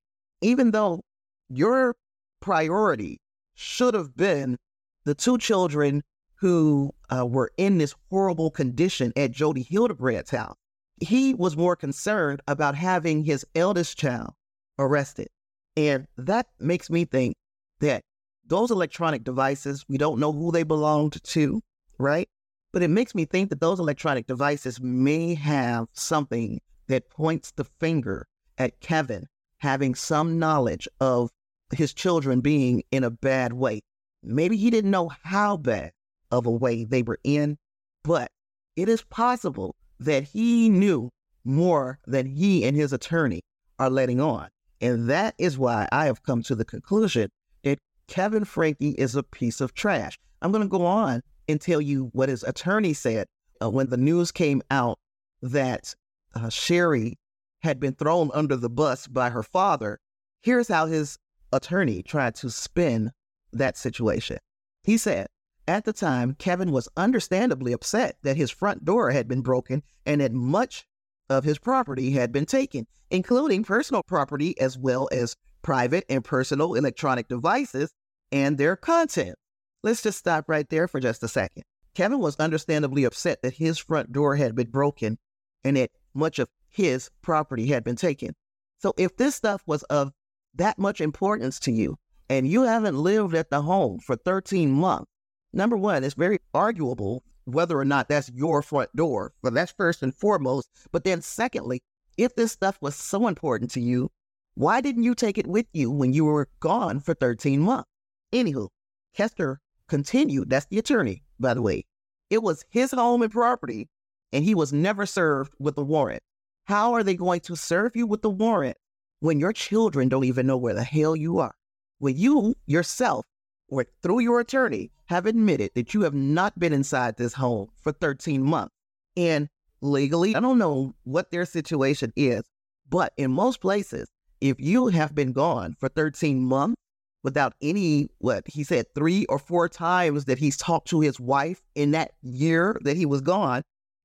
even 0.44 0.72
though 0.72 1.02
your 1.50 1.96
priority 2.40 3.20
should 3.56 3.94
have 3.94 4.16
been 4.16 4.58
the 5.06 5.16
two 5.16 5.38
children 5.38 6.04
who 6.36 6.94
uh, 7.10 7.26
were 7.26 7.52
in 7.58 7.78
this 7.78 7.96
horrible 8.10 8.52
condition 8.52 9.14
at 9.16 9.32
Jodi 9.32 9.64
Hildebrandt's 9.64 10.32
house. 10.32 10.56
He 11.00 11.34
was 11.34 11.56
more 11.56 11.76
concerned 11.76 12.42
about 12.48 12.76
having 12.76 13.24
his 13.24 13.46
eldest 13.56 13.98
child 13.98 14.34
arrested. 14.78 15.28
And 15.76 16.08
that 16.18 16.48
makes 16.60 16.90
me 16.90 17.06
think 17.06 17.36
that 17.80 18.04
those 18.46 18.72
electronic 18.72 19.24
devices, 19.24 19.86
we 19.88 19.98
don't 19.98 20.20
know 20.20 20.32
who 20.32 20.52
they 20.52 20.64
belonged 20.64 21.24
to, 21.24 21.62
right? 21.98 22.28
But 22.72 22.84
it 22.84 22.90
makes 22.90 23.16
me 23.16 23.26
think 23.26 23.50
that 23.50 23.62
those 23.62 23.80
electronic 23.80 24.28
devices 24.28 24.82
may 24.82 25.36
have 25.36 25.88
something 25.94 26.60
that 26.88 27.10
points 27.10 27.52
the 27.52 27.64
finger 27.64 28.28
at 28.58 28.80
Kevin 28.82 29.28
having 29.64 29.96
some 29.96 30.38
knowledge 30.38 30.90
of 31.00 31.32
his 31.74 31.94
children 31.94 32.42
being 32.42 32.84
in 32.92 33.04
a 33.04 33.10
bad 33.10 33.54
way. 33.54 33.82
Maybe 34.22 34.58
he 34.58 34.70
didn't 34.70 34.92
know 34.92 35.10
how 35.24 35.56
bad 35.56 35.92
of 36.32 36.46
a 36.46 36.52
way 36.52 36.84
they 36.84 37.02
were 37.02 37.20
in, 37.24 37.58
but 38.04 38.30
it 38.76 38.90
is 38.90 39.04
possible 39.04 39.76
that 40.00 40.24
he 40.24 40.68
knew 40.68 41.10
more 41.46 41.98
than 42.06 42.26
he 42.26 42.66
and 42.66 42.76
his 42.76 42.92
attorney 42.92 43.42
are 43.80 43.90
letting 43.90 44.20
on. 44.20 44.50
And 44.82 45.10
that 45.10 45.34
is 45.38 45.58
why 45.58 45.88
I 45.94 46.06
have 46.06 46.24
come 46.24 46.44
to 46.44 46.56
the 46.56 46.66
conclusion 46.66 47.30
that 47.64 47.80
Kevin 48.08 48.44
Franke 48.44 48.96
is 48.98 49.16
a 49.16 49.24
piece 49.24 49.62
of 49.62 49.74
trash. 49.74 50.20
I'm 50.42 50.52
going 50.52 50.64
to 50.64 50.70
go 50.70 50.86
on 50.86 51.24
and 51.48 51.62
tell 51.62 51.80
you 51.80 52.10
what 52.12 52.28
his 52.28 52.44
attorney 52.44 52.94
said 52.94 53.28
uh, 53.62 53.70
when 53.70 53.90
the 53.90 53.98
news 53.98 54.30
came 54.32 54.62
out 54.70 55.00
that 55.42 55.96
uh, 56.36 56.50
Shari 56.50 57.18
had 57.64 57.80
been 57.80 57.94
thrown 57.94 58.30
under 58.34 58.56
the 58.56 58.70
bus 58.70 59.08
by 59.08 59.30
her 59.30 59.44
father. 59.44 60.00
Here's 60.42 60.68
how 60.68 60.86
his 60.86 61.18
attorney 61.52 62.04
tried 62.04 62.36
to 62.36 62.50
spin 62.50 63.12
that 63.54 63.78
situation. 63.78 64.38
He 64.84 64.98
said, 64.98 65.28
at 65.66 65.86
the 65.86 65.94
time, 65.94 66.36
Kevin 66.38 66.72
was 66.72 66.90
understandably 66.98 67.72
upset 67.72 68.18
that 68.24 68.36
his 68.36 68.52
front 68.52 68.84
door 68.84 69.12
had 69.12 69.30
been 69.30 69.42
broken 69.42 69.82
and 70.06 70.20
that 70.20 70.34
much 70.34 70.86
of 71.30 71.46
his 71.46 71.58
property 71.58 72.12
had 72.12 72.34
been 72.34 72.46
taken, 72.46 72.86
including 73.10 73.64
personal 73.64 74.04
property 74.04 74.60
as 74.60 74.78
well 74.78 75.08
as 75.14 75.38
private 75.62 76.04
and 76.10 76.26
personal 76.26 76.74
electronic 76.74 77.30
devices 77.30 77.94
and 78.34 78.58
their 78.58 78.76
content. 78.76 79.36
Let's 79.84 80.02
just 80.02 80.20
stop 80.20 80.50
right 80.50 80.68
there 80.70 80.90
for 80.90 81.00
just 81.00 81.24
a 81.24 81.30
second. 81.30 81.64
Kevin 81.96 82.20
was 82.20 82.36
understandably 82.38 83.06
upset 83.06 83.42
that 83.42 83.54
his 83.54 83.78
front 83.78 84.12
door 84.12 84.36
had 84.36 84.56
been 84.56 84.70
broken 84.70 85.18
and 85.64 85.78
that 85.78 85.92
much 86.14 86.40
of 86.40 86.50
his 86.74 87.10
property 87.22 87.68
had 87.68 87.84
been 87.84 87.96
taken. 87.96 88.36
So 88.80 88.94
if 88.98 89.16
this 89.16 89.36
stuff 89.36 89.62
was 89.66 89.84
of 89.84 90.12
that 90.56 90.78
much 90.78 91.00
importance 91.00 91.60
to 91.62 91.72
you 91.72 91.98
and 92.30 92.48
you 92.48 92.64
haven't 92.64 92.98
lived 92.98 93.36
at 93.36 93.50
the 93.50 93.62
home 93.62 94.00
for 94.00 94.16
13 94.16 94.72
months, 94.72 95.10
number 95.54 95.78
one, 95.78 96.04
it's 96.04 96.16
very 96.16 96.40
arguable 96.54 97.24
whether 97.46 97.78
or 97.78 97.86
not 97.86 98.10
that's 98.10 98.32
your 98.34 98.62
front 98.62 98.94
door. 98.96 99.34
But 99.42 99.54
that's 99.54 99.72
first 99.72 100.02
and 100.02 100.16
foremost. 100.16 100.68
But 100.92 101.04
then 101.04 101.22
secondly, 101.22 101.82
if 102.18 102.36
this 102.36 102.52
stuff 102.52 102.78
was 102.82 102.96
so 102.96 103.28
important 103.28 103.72
to 103.72 103.82
you, 103.82 104.10
why 104.56 104.82
didn't 104.82 105.04
you 105.04 105.16
take 105.16 105.38
it 105.38 105.48
with 105.48 105.66
you 105.74 105.92
when 105.92 106.14
you 106.14 106.26
were 106.26 106.50
gone 106.60 107.00
for 107.00 107.14
13 107.14 107.60
months? 107.60 107.90
Anywho, 108.34 108.70
Kester 109.16 109.60
continued, 109.88 110.50
that's 110.50 110.66
the 110.68 110.80
attorney, 110.80 111.24
by 111.40 111.54
the 111.54 111.62
way. 111.62 111.86
It 112.30 112.42
was 112.42 112.66
his 112.70 112.92
home 112.92 113.22
and 113.22 113.32
property, 113.32 113.90
and 114.32 114.44
he 114.44 114.56
was 114.56 114.74
never 114.74 115.06
served 115.06 115.54
with 115.60 115.78
a 115.78 115.84
warrant. 115.84 116.24
How 116.66 116.94
are 116.94 117.04
they 117.04 117.16
going 117.16 117.42
to 117.42 117.56
serve 117.56 117.96
you 117.96 118.08
with 118.08 118.22
the 118.22 118.30
warrant 118.30 118.78
when 119.20 119.40
your 119.40 119.52
children 119.52 120.08
don't 120.08 120.24
even 120.24 120.48
know 120.48 120.58
where 120.58 120.74
the 120.74 120.84
hell 120.84 121.16
you 121.16 121.40
are? 121.40 121.56
When 122.00 122.16
you 122.16 122.56
yourself, 122.66 123.26
or 123.68 123.86
through 124.02 124.20
your 124.20 124.40
attorney, 124.40 124.92
have 125.06 125.26
admitted 125.26 125.72
that 125.76 125.94
you 125.94 126.02
have 126.02 126.14
not 126.14 126.58
been 126.58 126.72
inside 126.72 127.18
this 127.18 127.34
home 127.34 127.70
for 127.82 127.92
13 127.92 128.42
months. 128.44 128.74
And 129.18 129.50
legally, 129.82 130.36
I 130.36 130.40
don't 130.40 130.58
know 130.58 130.96
what 131.04 131.32
their 131.32 131.46
situation 131.46 132.14
is, 132.16 132.44
but 132.90 133.12
in 133.18 133.32
most 133.32 133.60
places, 133.60 134.08
if 134.40 134.58
you 134.60 134.88
have 134.88 135.14
been 135.14 135.34
gone 135.34 135.76
for 135.80 135.90
13 135.90 136.40
months, 136.40 136.76
without 137.24 137.54
any, 137.62 138.10
what 138.20 138.44
he 138.48 138.64
said, 138.64 138.86
three 138.94 139.26
or 139.26 139.40
four 139.40 139.68
times 139.70 140.26
that 140.26 140.38
he's 140.38 140.58
talked 140.58 140.90
to 140.90 141.00
his 141.00 141.20
wife 141.20 141.62
in 141.76 141.92
that 141.92 142.12
year 142.22 142.78
that 142.84 142.98
he 142.98 143.06
was 143.06 143.22
gone, 143.22 143.62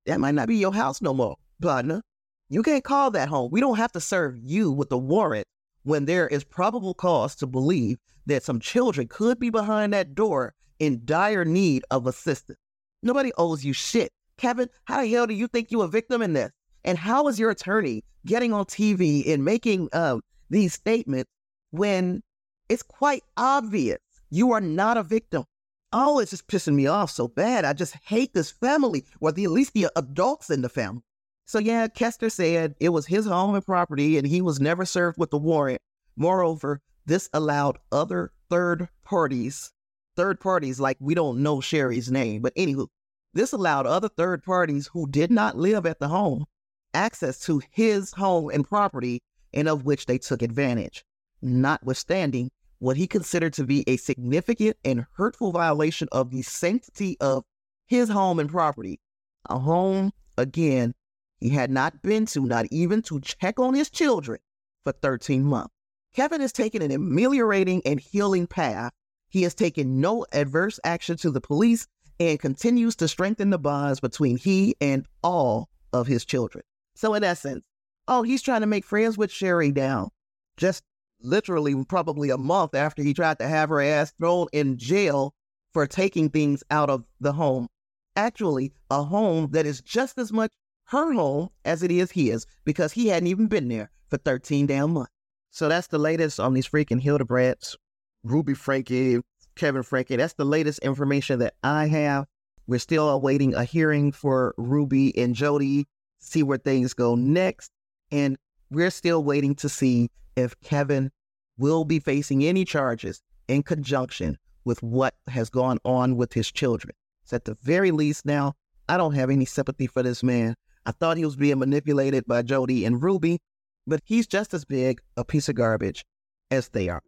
that 0.07 0.21
might 0.21 0.35
not 0.35 0.49
be 0.49 0.57
your 0.57 0.73
house 0.73 1.03
no 1.03 1.13
more, 1.13 1.37
partner. 1.61 2.01
You 2.49 2.63
can't 2.63 2.85
call 2.85 3.11
that 3.11 3.29
home. 3.29 3.51
We 3.51 3.61
don't 3.61 3.77
have 3.77 3.93
to 3.93 4.01
serve 4.01 4.39
you 4.39 4.71
with 4.71 4.91
a 4.93 4.99
warrant 4.99 5.47
when 5.83 6.07
there 6.07 6.27
is 6.29 6.45
probable 6.45 6.95
cause 6.95 7.35
to 7.37 7.47
believe 7.47 7.99
that 8.27 8.43
some 8.43 8.61
children 8.61 9.07
could 9.09 9.39
be 9.39 9.51
behind 9.51 9.93
that 9.93 10.15
door 10.15 10.55
in 10.79 11.03
dire 11.05 11.45
need 11.45 11.85
of 11.91 12.07
assistance. 12.07 12.59
Nobody 13.03 13.33
owes 13.37 13.65
you 13.65 13.73
shit. 13.73 14.11
Kevin, 14.37 14.69
how 14.85 15.03
the 15.03 15.09
hell 15.09 15.27
do 15.27 15.35
you 15.35 15.47
think 15.49 15.71
you 15.71 15.83
a 15.83 15.89
victim 15.89 16.23
in 16.23 16.33
this? 16.33 16.51
And 16.85 16.97
how 16.97 17.29
is 17.29 17.39
your 17.39 17.51
attorney 17.51 18.05
getting 18.25 18.53
on 18.53 18.65
TV 18.67 19.29
and 19.33 19.45
making 19.45 19.89
uh, 19.93 20.19
these 20.51 20.75
statements 20.75 21.31
when 21.71 22.23
it's 22.69 22.83
quite 22.83 23.23
obvious 23.37 23.99
you 24.31 24.53
are 24.53 24.61
not 24.61 24.97
a 24.97 25.03
victim. 25.03 25.45
Oh, 25.93 26.19
it's 26.19 26.31
just 26.33 26.47
pissing 26.49 26.75
me 26.75 26.87
off 26.87 27.11
so 27.11 27.29
bad. 27.29 27.65
I 27.65 27.73
just 27.73 27.95
hate 28.05 28.35
this 28.35 28.51
family, 28.51 29.07
or 29.21 29.33
the, 29.33 29.45
at 29.45 29.51
least 29.51 29.73
the 29.73 29.89
adults 29.97 30.51
in 30.51 30.61
the 30.61 30.69
family. 30.69 31.03
So, 31.49 31.59
yeah, 31.59 31.89
Kester 31.89 32.29
said 32.29 32.75
it 32.79 32.91
was 32.91 33.07
his 33.07 33.25
home 33.25 33.55
and 33.55 33.65
property, 33.65 34.19
and 34.19 34.27
he 34.27 34.43
was 34.43 34.61
never 34.61 34.85
served 34.85 35.17
with 35.17 35.31
the 35.31 35.39
warrant. 35.39 35.81
Moreover, 36.15 36.83
this 37.07 37.31
allowed 37.33 37.79
other 37.91 38.33
third 38.51 38.89
parties, 39.03 39.73
third 40.15 40.41
parties 40.41 40.79
like 40.79 40.99
we 41.01 41.15
don't 41.15 41.43
know 41.43 41.63
Shari's 41.63 42.11
name, 42.11 42.43
but 42.43 42.55
anywho, 42.55 42.89
this 43.33 43.55
allowed 43.55 43.87
other 43.87 44.11
third 44.11 44.43
parties 44.43 44.89
who 44.89 45.09
did 45.09 45.31
not 45.31 45.57
live 45.57 45.87
at 45.87 46.01
the 46.01 46.09
home 46.09 46.45
access 46.93 47.39
to 47.41 47.63
his 47.71 48.13
home 48.13 48.51
and 48.51 48.69
property, 48.69 49.23
and 49.55 49.69
of 49.69 49.87
which 49.87 50.05
they 50.05 50.19
took 50.19 50.43
advantage. 50.43 51.03
Notwithstanding, 51.41 52.51
what 52.79 52.99
he 52.99 53.07
considered 53.07 53.55
to 53.55 53.65
be 53.65 53.85
a 53.87 53.97
significant 53.97 54.77
and 54.85 55.07
hurtful 55.15 55.53
violation 55.53 56.09
of 56.13 56.31
the 56.31 56.43
sanctity 56.43 57.17
of 57.21 57.45
his 57.87 58.11
home 58.11 58.39
and 58.39 58.51
property. 58.51 59.01
A 59.49 59.59
home, 59.59 60.13
again, 60.37 60.95
he 61.41 61.51
had 61.51 61.71
not 61.71 62.03
been 62.03 62.27
to, 62.27 62.41
not 62.41 62.67
even 62.71 63.03
to 63.03 63.21
check 63.21 63.59
on 63.59 63.75
his 63.75 63.91
children 63.91 64.41
for 64.85 64.93
13 64.93 65.45
months. 65.45 65.75
Kevin 66.15 66.41
has 66.41 66.53
taken 66.53 66.83
an 66.83 66.91
ameliorating 66.91 67.83
and 67.85 68.01
healing 68.01 68.47
path. 68.47 68.93
He 69.29 69.43
has 69.43 69.55
taken 69.55 70.01
no 70.01 70.27
adverse 70.33 70.81
action 70.85 71.17
to 71.19 71.31
the 71.31 71.41
police 71.41 71.87
and 72.19 72.41
continues 72.41 72.97
to 72.97 73.09
strengthen 73.09 73.51
the 73.51 73.59
bonds 73.59 74.01
between 74.01 74.37
he 74.37 74.75
and 74.81 75.07
all 75.23 75.69
of 75.93 76.07
his 76.07 76.25
children. 76.25 76.65
So, 76.95 77.15
in 77.15 77.23
essence, 77.23 77.63
oh, 78.09 78.23
he's 78.23 78.43
trying 78.43 78.63
to 78.63 78.67
make 78.67 78.85
friends 78.85 79.17
with 79.17 79.31
Shari 79.31 79.71
now. 79.71 80.11
Just 80.57 80.83
literally, 81.23 81.85
probably 81.85 82.31
a 82.31 82.39
month 82.39 82.75
after 82.75 83.03
he 83.03 83.15
tried 83.15 83.39
to 83.39 83.47
have 83.47 83.69
her 83.69 83.81
ass 83.81 84.13
thrown 84.19 84.49
in 84.53 84.77
jail 84.77 85.35
for 85.73 85.87
taking 85.87 86.31
things 86.31 86.65
out 86.71 86.91
of 86.91 87.05
the 87.21 87.33
home. 87.33 87.69
Actually, 88.17 88.73
a 88.91 89.05
home 89.05 89.49
that 89.53 89.67
is 89.67 89.81
just 89.81 90.19
as 90.19 90.33
much 90.33 90.51
her 90.89 91.13
home 91.13 91.51
as 91.65 91.83
it 91.83 91.91
is 91.91 92.11
his 92.11 92.47
because 92.65 92.93
he 92.93 93.09
hadn't 93.09 93.29
even 93.29 93.47
been 93.47 93.69
there 93.69 93.91
for 94.09 94.17
13 94.19 94.67
damn 94.67 94.93
months. 94.93 95.13
So 95.51 95.69
that's 95.69 95.89
the 95.89 95.99
latest 95.99 96.41
on 96.41 96.55
these 96.55 96.69
freaking 96.69 97.03
Hildebrandts, 97.03 97.77
Ruby 98.25 98.55
Franke, 98.55 99.21
Kevin 99.57 99.83
Franke. 99.83 100.17
That's 100.17 100.35
the 100.35 100.45
latest 100.45 100.79
information 100.81 101.39
that 101.41 101.55
I 101.63 101.87
have. 101.89 102.27
We're 102.67 102.79
still 102.79 103.09
awaiting 103.09 103.55
a 103.55 103.65
hearing 103.65 104.13
for 104.13 104.55
Ruby 104.57 105.17
and 105.17 105.35
Jodi, 105.35 105.87
see 106.19 106.43
where 106.43 106.59
things 106.59 106.95
go 106.95 107.15
next. 107.15 107.71
And 108.11 108.37
we're 108.71 108.91
still 108.91 109.25
waiting 109.25 109.55
to 109.57 109.69
see 109.69 110.11
if 110.37 110.59
Kevin 110.61 111.11
will 111.59 111.85
be 111.85 111.99
facing 111.99 112.45
any 112.45 112.65
charges 112.65 113.23
in 113.49 113.63
conjunction 113.63 114.39
with 114.65 114.83
what 114.83 115.15
has 115.27 115.51
gone 115.51 115.79
on 115.85 116.17
with 116.17 116.33
his 116.33 116.51
children. 116.51 116.95
So 117.25 117.37
at 117.37 117.45
the 117.45 117.55
very 117.63 117.91
least 117.91 118.25
now, 118.25 118.55
I 118.89 118.97
don't 118.97 119.15
have 119.15 119.31
any 119.31 119.45
sympathy 119.45 119.87
for 119.87 120.03
this 120.03 120.23
man. 120.23 120.55
I 120.89 120.93
thought 120.93 121.19
he 121.19 121.25
was 121.27 121.37
being 121.37 121.59
manipulated 121.59 122.25
by 122.27 122.41
Jodi 122.41 122.87
and 122.87 123.03
Ruby, 123.03 123.41
but 123.87 124.01
he's 124.07 124.27
just 124.27 124.55
as 124.55 124.65
big 124.65 125.03
a 125.19 125.25
piece 125.25 125.51
of 125.51 125.55
garbage 125.55 126.03
as 126.51 126.71
they 126.71 126.89
are. 126.89 127.03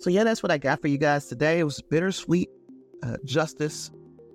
So, 0.00 0.08
yeah, 0.08 0.24
that's 0.24 0.42
what 0.42 0.50
I 0.50 0.56
got 0.56 0.80
for 0.80 0.88
you 0.88 0.96
guys 0.96 1.26
today. 1.26 1.58
It 1.58 1.64
was 1.64 1.82
bittersweet 1.82 2.48
uh, 3.02 3.18
justice 3.26 3.90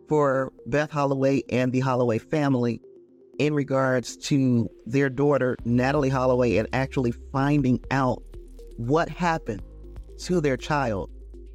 for 0.07 0.53
Beth 0.67 0.91
Holloway 0.91 1.41
and 1.49 1.73
the 1.73 1.79
Holloway 1.79 2.19
family 2.19 2.79
in 3.39 3.55
regards 3.55 4.17
to 4.17 4.69
their 4.85 5.09
daughter, 5.09 5.57
Natalee 5.65 6.11
Holloway, 6.11 6.57
and 6.57 6.67
actually 6.73 7.11
finding 7.31 7.79
out 7.89 8.21
what 8.77 9.09
happened 9.09 9.63
to 10.19 10.41
their 10.41 10.57
child 10.57 11.09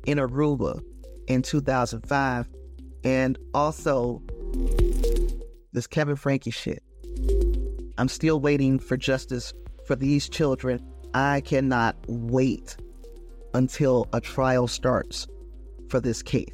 in 0.05 0.19
Aruba 0.19 0.83
in 1.29 1.43
2005. 1.43 2.49
And 3.05 3.39
also 3.55 4.21
this 5.73 5.87
Kevin 5.87 6.17
Franke 6.17 6.51
shit. 6.51 6.83
I'm 7.97 8.09
still 8.09 8.41
waiting 8.41 8.79
for 8.79 8.97
justice 8.97 9.53
for 9.87 9.97
these 9.97 10.29
children. 10.29 10.85
I 11.15 11.41
cannot 11.41 11.97
wait 12.07 12.77
until 13.55 14.09
a 14.13 14.21
trial 14.21 14.67
starts 14.67 15.27
for 15.89 16.01
this 16.01 16.23
case 16.23 16.53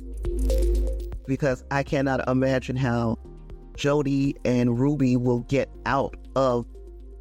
because 1.27 1.65
I 1.71 1.83
cannot 1.83 2.27
imagine 2.29 2.77
how 2.77 3.19
Jodi 3.77 4.37
and 4.45 4.79
Ruby 4.79 5.17
will 5.17 5.41
get 5.41 5.69
out 5.87 6.17
of 6.37 6.67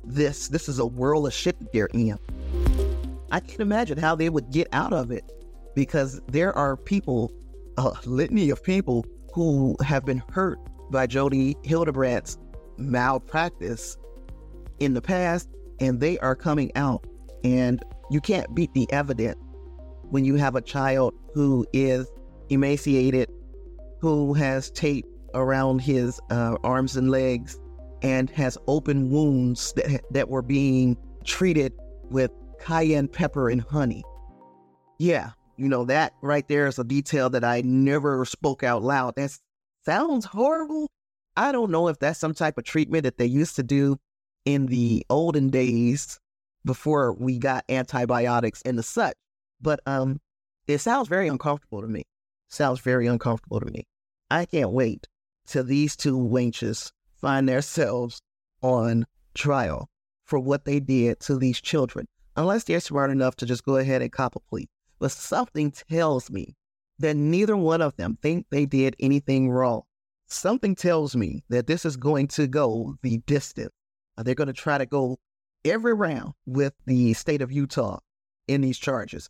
this. 0.04 0.50
This 0.50 0.70
is 0.70 0.80
a 0.80 0.86
world 0.86 1.26
of 1.28 1.34
shit 1.34 1.60
that 1.60 1.74
they're 1.74 1.90
in. 1.94 2.18
I 3.32 3.40
can't 3.40 3.62
imagine 3.62 3.98
how 3.98 4.16
they 4.16 4.30
would 4.30 4.52
get 4.52 4.68
out 4.74 4.94
of 4.94 5.12
it 5.12 5.24
because 5.76 6.22
there 6.28 6.56
are 6.56 6.78
people, 6.78 7.32
a 7.78 7.94
litany 8.06 8.50
of 8.50 8.64
people 8.64 9.06
who 9.34 9.76
have 9.84 10.06
been 10.06 10.22
hurt 10.32 10.60
by 10.92 11.08
Jodi 11.08 11.56
Hildebrandt's 11.64 12.38
malpractice 12.78 13.98
in 14.80 14.94
the 14.94 15.02
past, 15.02 15.50
and 15.80 16.00
they 16.00 16.20
are 16.20 16.36
coming 16.36 16.72
out. 16.76 17.06
And 17.44 17.84
you 18.10 18.22
can't 18.22 18.54
beat 18.54 18.74
the 18.74 18.92
evidence 18.92 19.40
when 20.10 20.26
you 20.26 20.36
have 20.36 20.56
a 20.56 20.62
child 20.62 21.14
who 21.34 21.66
is 21.74 22.08
emaciated, 22.50 23.30
who 24.00 24.34
has 24.34 24.70
tape 24.70 25.06
around 25.34 25.80
his 25.80 26.20
uh, 26.30 26.56
arms 26.64 26.96
and 26.96 27.10
legs, 27.10 27.60
and 28.02 28.30
has 28.30 28.58
open 28.68 29.10
wounds 29.10 29.74
that, 29.74 30.02
that 30.12 30.30
were 30.30 30.42
being 30.42 30.98
treated 31.24 31.74
with 32.12 32.32
cayenne 32.60 33.08
pepper 33.08 33.50
and 33.50 33.62
honey. 33.62 34.04
Yeah, 35.00 35.32
you 35.58 35.68
know, 35.68 35.86
that 35.86 36.14
right 36.22 36.48
there 36.48 36.68
is 36.68 36.80
a 36.80 36.84
detail 36.84 37.30
that 37.32 37.44
I 37.44 37.62
never 37.62 38.26
spoke 38.26 38.64
out 38.64 38.84
loud. 38.84 39.16
That 39.16 39.38
sounds 39.86 40.26
horrible. 40.26 40.90
I 41.36 41.52
don't 41.52 41.72
know 41.72 41.88
if 41.88 42.00
that's 42.00 42.20
some 42.20 42.34
type 42.34 42.58
of 42.58 42.64
treatment 42.64 43.04
that 43.04 43.18
they 43.18 43.26
used 43.26 43.56
to 43.56 43.64
do 43.64 43.98
in 44.46 44.68
the 44.68 45.06
olden 45.10 45.50
days 45.50 46.20
before 46.66 47.14
we 47.14 47.38
got 47.38 47.66
antibiotics 47.70 48.62
and 48.64 48.78
the 48.78 48.84
such. 48.84 49.16
But 49.62 49.80
um, 49.86 50.20
it 50.68 50.80
sounds 50.80 51.08
very 51.08 51.28
uncomfortable 51.28 51.82
to 51.82 51.88
me. 51.88 52.04
Sounds 52.50 52.80
very 52.80 53.08
uncomfortable 53.08 53.60
to 53.60 53.66
me. 53.66 53.86
I 54.30 54.46
can't 54.46 54.72
wait 54.72 55.08
till 55.46 55.64
these 55.64 55.96
two 55.96 56.18
wenches 56.18 56.92
find 57.16 57.48
themselves 57.48 58.22
on 58.62 59.06
trial 59.34 59.90
for 60.26 60.40
what 60.40 60.66
they 60.66 60.80
did 60.80 61.20
to 61.22 61.38
these 61.38 61.60
children, 61.60 62.06
unless 62.36 62.64
they're 62.64 62.80
smart 62.80 63.12
enough 63.12 63.36
to 63.38 63.46
just 63.46 63.66
go 63.66 63.78
ahead 63.78 64.02
and 64.02 64.12
cop 64.12 64.36
a 64.36 64.40
plea. 64.40 64.68
But 65.00 65.12
something 65.12 65.72
tells 65.72 66.30
me 66.30 66.56
that 67.00 67.16
neither 67.16 67.58
one 67.58 67.82
of 67.82 67.96
them 67.98 68.18
think 68.22 68.46
they 68.50 68.66
did 68.66 68.96
anything 69.00 69.50
wrong. 69.50 69.82
Something 70.28 70.76
tells 70.76 71.16
me 71.16 71.44
that 71.50 71.68
this 71.68 71.86
is 71.86 71.98
going 71.98 72.28
to 72.30 72.48
go 72.48 72.96
the 73.02 73.18
distance. 73.26 73.72
Uh, 74.18 74.24
they're 74.24 74.36
going 74.36 74.48
to 74.48 74.54
try 74.54 74.78
to 74.78 74.86
go 74.86 75.18
every 75.66 75.94
round 75.94 76.34
with 76.46 76.74
the 76.86 77.14
state 77.14 77.42
of 77.42 77.52
Utah 77.52 78.00
in 78.48 78.62
these 78.62 78.78
charges. 78.78 79.30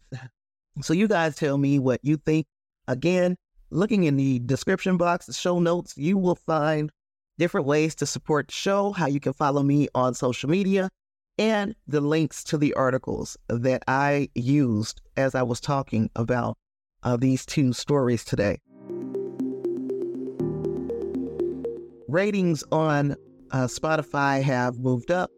So 0.81 0.93
you 0.93 1.07
guys 1.07 1.35
tell 1.35 1.57
me 1.57 1.79
what 1.79 1.99
you 2.03 2.17
think. 2.17 2.47
Again, 2.87 3.37
looking 3.69 4.03
in 4.03 4.17
the 4.17 4.39
description 4.39 4.97
box, 4.97 5.27
the 5.27 5.33
show 5.33 5.59
notes, 5.59 5.93
you 5.95 6.17
will 6.17 6.35
find 6.35 6.91
different 7.37 7.67
ways 7.67 7.95
to 7.95 8.05
support 8.05 8.47
the 8.47 8.53
show, 8.53 8.91
how 8.91 9.07
you 9.07 9.19
can 9.19 9.33
follow 9.33 9.63
me 9.63 9.87
on 9.95 10.13
social 10.13 10.49
media, 10.49 10.89
and 11.37 11.75
the 11.87 12.01
links 12.01 12.43
to 12.45 12.57
the 12.57 12.73
articles 12.73 13.37
that 13.47 13.83
I 13.87 14.29
used 14.35 15.01
as 15.17 15.35
I 15.35 15.43
was 15.43 15.59
talking 15.59 16.09
about 16.15 16.57
uh, 17.03 17.17
these 17.17 17.45
two 17.45 17.73
stories 17.73 18.23
today. 18.23 18.59
Ratings 22.07 22.63
on 22.71 23.15
uh, 23.51 23.65
Spotify 23.65 24.41
have 24.43 24.77
moved 24.77 25.11
up. 25.11 25.31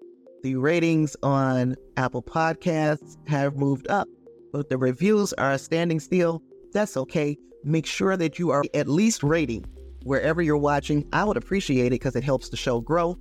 The 0.43 0.55
ratings 0.55 1.15
on 1.23 1.75
Apple 1.97 2.21
Podcasts 2.21 3.17
have 3.27 3.55
moved 3.55 3.87
up. 3.87 4.07
But 4.51 4.69
the 4.69 4.77
reviews 4.77 5.33
are 5.33 5.57
standing 5.57 5.99
still. 5.99 6.41
That's 6.71 6.97
okay. 6.97 7.37
Make 7.63 7.85
sure 7.85 8.15
that 8.17 8.37
you 8.37 8.51
are 8.51 8.63
at 8.73 8.87
least 8.87 9.23
rating 9.23 9.65
wherever 10.03 10.41
you're 10.41 10.57
watching. 10.57 11.07
I 11.13 11.23
would 11.23 11.37
appreciate 11.37 11.87
it 11.87 11.91
because 11.91 12.15
it 12.15 12.23
helps 12.23 12.49
the 12.49 12.57
show 12.57 12.79
grow. 12.79 13.17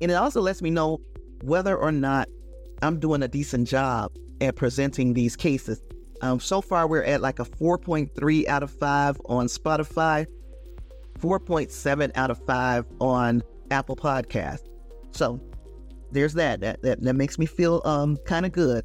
And 0.00 0.10
it 0.10 0.14
also 0.14 0.40
lets 0.40 0.60
me 0.60 0.70
know 0.70 0.98
whether 1.42 1.76
or 1.76 1.92
not 1.92 2.28
I'm 2.82 2.98
doing 2.98 3.22
a 3.22 3.28
decent 3.28 3.68
job 3.68 4.12
at 4.40 4.56
presenting 4.56 5.14
these 5.14 5.36
cases. 5.36 5.82
Um, 6.20 6.40
so 6.40 6.60
far, 6.60 6.86
we're 6.86 7.02
at 7.02 7.20
like 7.20 7.38
a 7.38 7.44
4.3 7.44 8.46
out 8.46 8.62
of 8.62 8.70
5 8.70 9.20
on 9.26 9.46
Spotify, 9.46 10.26
4.7 11.18 12.12
out 12.14 12.30
of 12.30 12.38
5 12.44 12.86
on 13.00 13.42
Apple 13.70 13.96
Podcast. 13.96 14.68
So 15.12 15.40
there's 16.12 16.34
that. 16.34 16.60
That 16.60 16.82
that, 16.82 17.02
that 17.02 17.14
makes 17.14 17.38
me 17.38 17.46
feel 17.46 17.82
um 17.84 18.16
kind 18.24 18.46
of 18.46 18.52
good. 18.52 18.84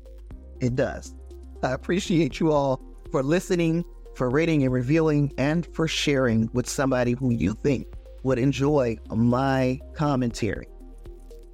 It 0.59 0.75
does. 0.75 1.15
I 1.63 1.71
appreciate 1.71 2.39
you 2.39 2.51
all 2.51 2.81
for 3.11 3.23
listening, 3.23 3.85
for 4.15 4.29
rating 4.29 4.63
and 4.63 4.73
reviewing, 4.73 5.31
and 5.37 5.65
for 5.73 5.87
sharing 5.87 6.49
with 6.53 6.67
somebody 6.67 7.13
who 7.13 7.31
you 7.31 7.53
think 7.63 7.87
would 8.23 8.39
enjoy 8.39 8.97
my 9.09 9.79
commentary. 9.93 10.67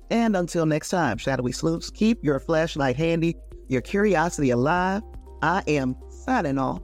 And 0.09 0.35
until 0.35 0.65
next 0.65 0.89
time, 0.89 1.17
Shadowy 1.17 1.51
Sleuths, 1.51 1.89
keep 1.89 2.23
your 2.23 2.39
flashlight 2.39 2.95
handy, 2.95 3.35
your 3.67 3.81
curiosity 3.81 4.51
alive. 4.51 5.01
I 5.41 5.63
am 5.67 5.95
signing 6.09 6.57
off. 6.57 6.81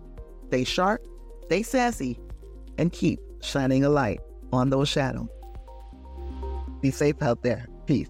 Stay 0.47 0.63
sharp, 0.63 1.05
stay 1.45 1.63
sassy, 1.63 2.19
and 2.77 2.91
keep 2.91 3.19
shining 3.41 3.83
a 3.85 3.89
light 3.89 4.19
on 4.51 4.69
those 4.69 4.89
shadows. 4.89 5.27
Be 6.81 6.91
safe 6.91 7.21
out 7.21 7.43
there. 7.43 7.67
Peace. 7.85 8.09